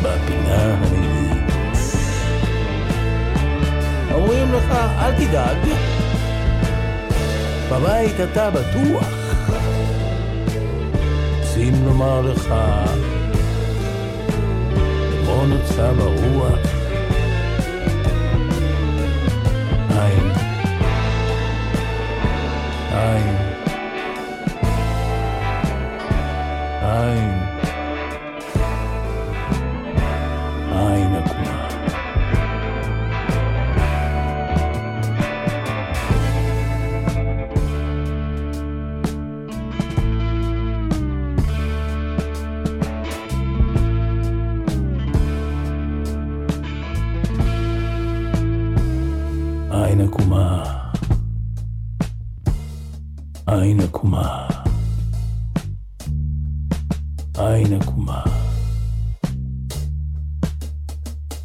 בפינה 0.01 0.63
הנגדית. 0.63 1.12
לך, 4.53 4.71
אל 4.99 5.11
תדאג, 5.11 5.57
בבית 7.71 8.15
אתה 8.31 8.49
בטוח. 8.49 9.23
רוצים 11.55 11.85
לומר 11.85 12.21
לך, 12.21 12.53
כמו 15.21 15.45
נוצה 15.45 15.93
ברוח, 15.93 16.59
עין, 19.89 20.31
עין, 22.91 23.35
עין, 26.81 27.32
עין 53.63 53.79
עקומה. 53.79 54.47
עין 57.37 57.73
עקומה. 57.73 58.23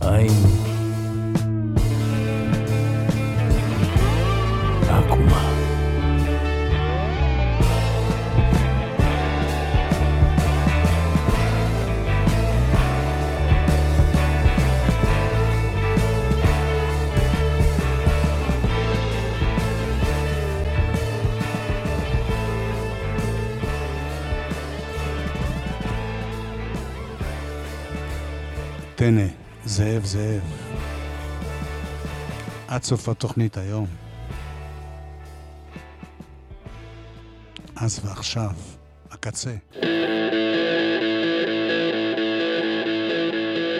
עין 0.00 0.67
טנא, 28.98 29.26
זאב 29.64 30.04
זאב. 30.04 30.42
עד 32.68 32.82
סוף 32.82 33.08
התוכנית 33.08 33.56
היום. 33.56 33.86
אז 37.76 38.00
ועכשיו, 38.04 38.50
הקצה. 39.10 39.50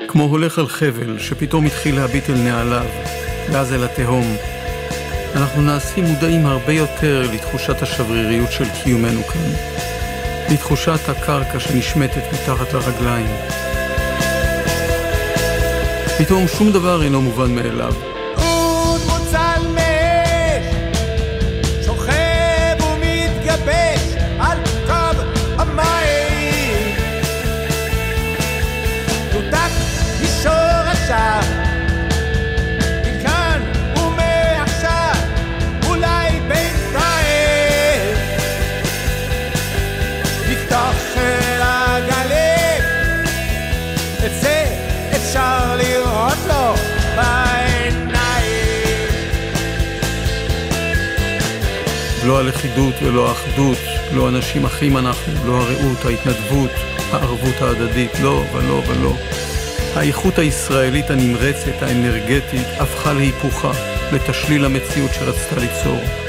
כמו 0.09 0.25
הולך 0.25 0.59
על 0.59 0.67
חבל 0.69 1.19
שפתאום 1.19 1.67
התחיל 1.67 1.95
להביט 1.97 2.31
אל 2.31 2.39
נעליו, 2.39 2.87
ואז 3.53 3.73
אל 3.73 3.85
התהום. 3.85 4.37
אנחנו 5.37 5.63
נעשים 5.63 6.05
מודעים 6.05 6.47
הרבה 6.47 6.73
יותר 6.73 7.31
לתחושת 7.33 7.83
השבריריות 7.83 8.53
של 8.53 8.67
קיומנו 8.85 9.23
כאן, 9.23 9.51
לתחושת 10.53 11.09
הקרקע 11.09 11.61
שנשמטת 11.61 12.23
מתחת 12.33 12.73
לרגליים. 12.73 13.68
פתאום 16.19 16.49
שום 16.49 16.73
דבר 16.73 17.03
אינו 17.03 17.23
מובן 17.23 17.55
מאליו. 17.55 18.08
הלכידות 52.49 52.95
ולא 53.03 53.29
האחדות, 53.29 53.79
לא 54.15 54.29
אנשים 54.29 54.65
אחים 54.65 54.97
אנחנו, 54.97 55.33
לא 55.47 55.63
הרעות, 55.63 56.05
ההתנדבות, 56.05 56.71
הערבות 57.13 57.61
ההדדית, 57.61 58.11
לא 58.23 58.45
ולא 58.53 58.83
ולא. 58.89 59.13
האיכות 59.95 60.39
הישראלית 60.39 61.11
הנמרצת, 61.11 61.83
האנרגטית, 61.83 62.67
הפכה 62.79 63.13
להיפוכה, 63.13 63.73
לתשליל 64.13 64.65
המציאות 64.65 65.11
שרצתה 65.15 65.57
ליצור. 65.57 66.28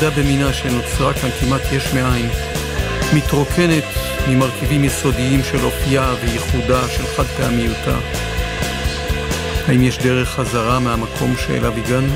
היחידה 0.00 0.22
במינה 0.22 0.52
שנוצרה 0.52 1.14
כאן 1.14 1.30
כמעט 1.40 1.60
יש 1.72 1.94
מאין, 1.94 2.28
מתרוקנת 3.14 3.84
ממרכיבים 4.28 4.84
יסודיים 4.84 5.40
של 5.44 5.64
אופייה 5.64 6.14
וייחודה 6.20 6.88
של 6.88 7.06
חד 7.06 7.24
פעמיותה. 7.24 7.98
האם 9.68 9.82
יש 9.82 9.98
דרך 9.98 10.28
חזרה 10.28 10.78
מהמקום 10.78 11.34
שאליו 11.36 11.72
הגענו? 11.76 12.12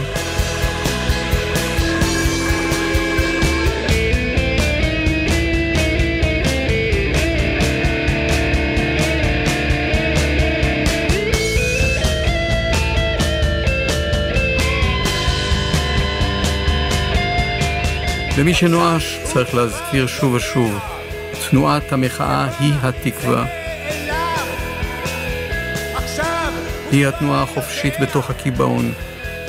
למי 18.43 18.55
שנואש 18.55 19.19
צריך 19.23 19.55
להזכיר 19.55 20.07
שוב 20.07 20.35
ושוב, 20.35 20.79
תנועת 21.51 21.93
המחאה 21.93 22.49
היא 22.61 22.73
התקווה. 22.83 23.45
היא 26.91 27.07
התנועה 27.07 27.43
החופשית 27.43 27.95
בתוך 28.01 28.31
הקיבעון. 28.31 28.93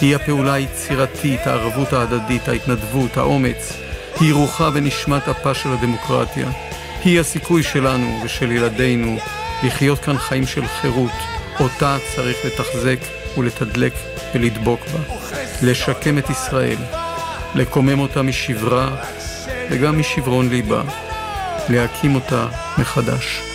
היא 0.02 0.16
הפעולה 0.16 0.54
היצירתית, 0.54 1.48
הערבות 1.48 1.94
ההדדית, 1.94 2.48
ההתנדבות, 2.48 3.18
האומץ. 3.18 3.74
היא 4.20 4.34
רוחה 4.34 4.70
ונשמת 4.74 5.28
אפה 5.30 5.54
של 5.54 5.70
הדמוקרטיה. 5.70 6.50
היא 7.04 7.20
הסיכוי 7.20 7.64
שלנו 7.64 8.20
ושל 8.24 8.52
ילדינו 8.52 9.18
לחיות 9.64 10.00
כאן 10.00 10.18
חיים 10.18 10.48
של 10.48 10.68
חירות, 10.68 11.12
אותה 11.60 11.98
צריך 12.16 12.38
לתחזק 12.46 13.00
ולתדלק 13.38 13.94
ולדבוק 14.36 14.80
בה. 14.80 15.00
לשקם 15.62 16.18
את 16.18 16.30
ישראל, 16.30 16.78
לקומם 17.56 18.00
אותה 18.00 18.22
משברה 18.22 18.96
וגם 19.72 20.00
משברון 20.00 20.50
ליבה, 20.50 20.82
להקים 21.70 22.16
אותה 22.16 22.48
מחדש. 22.78 23.53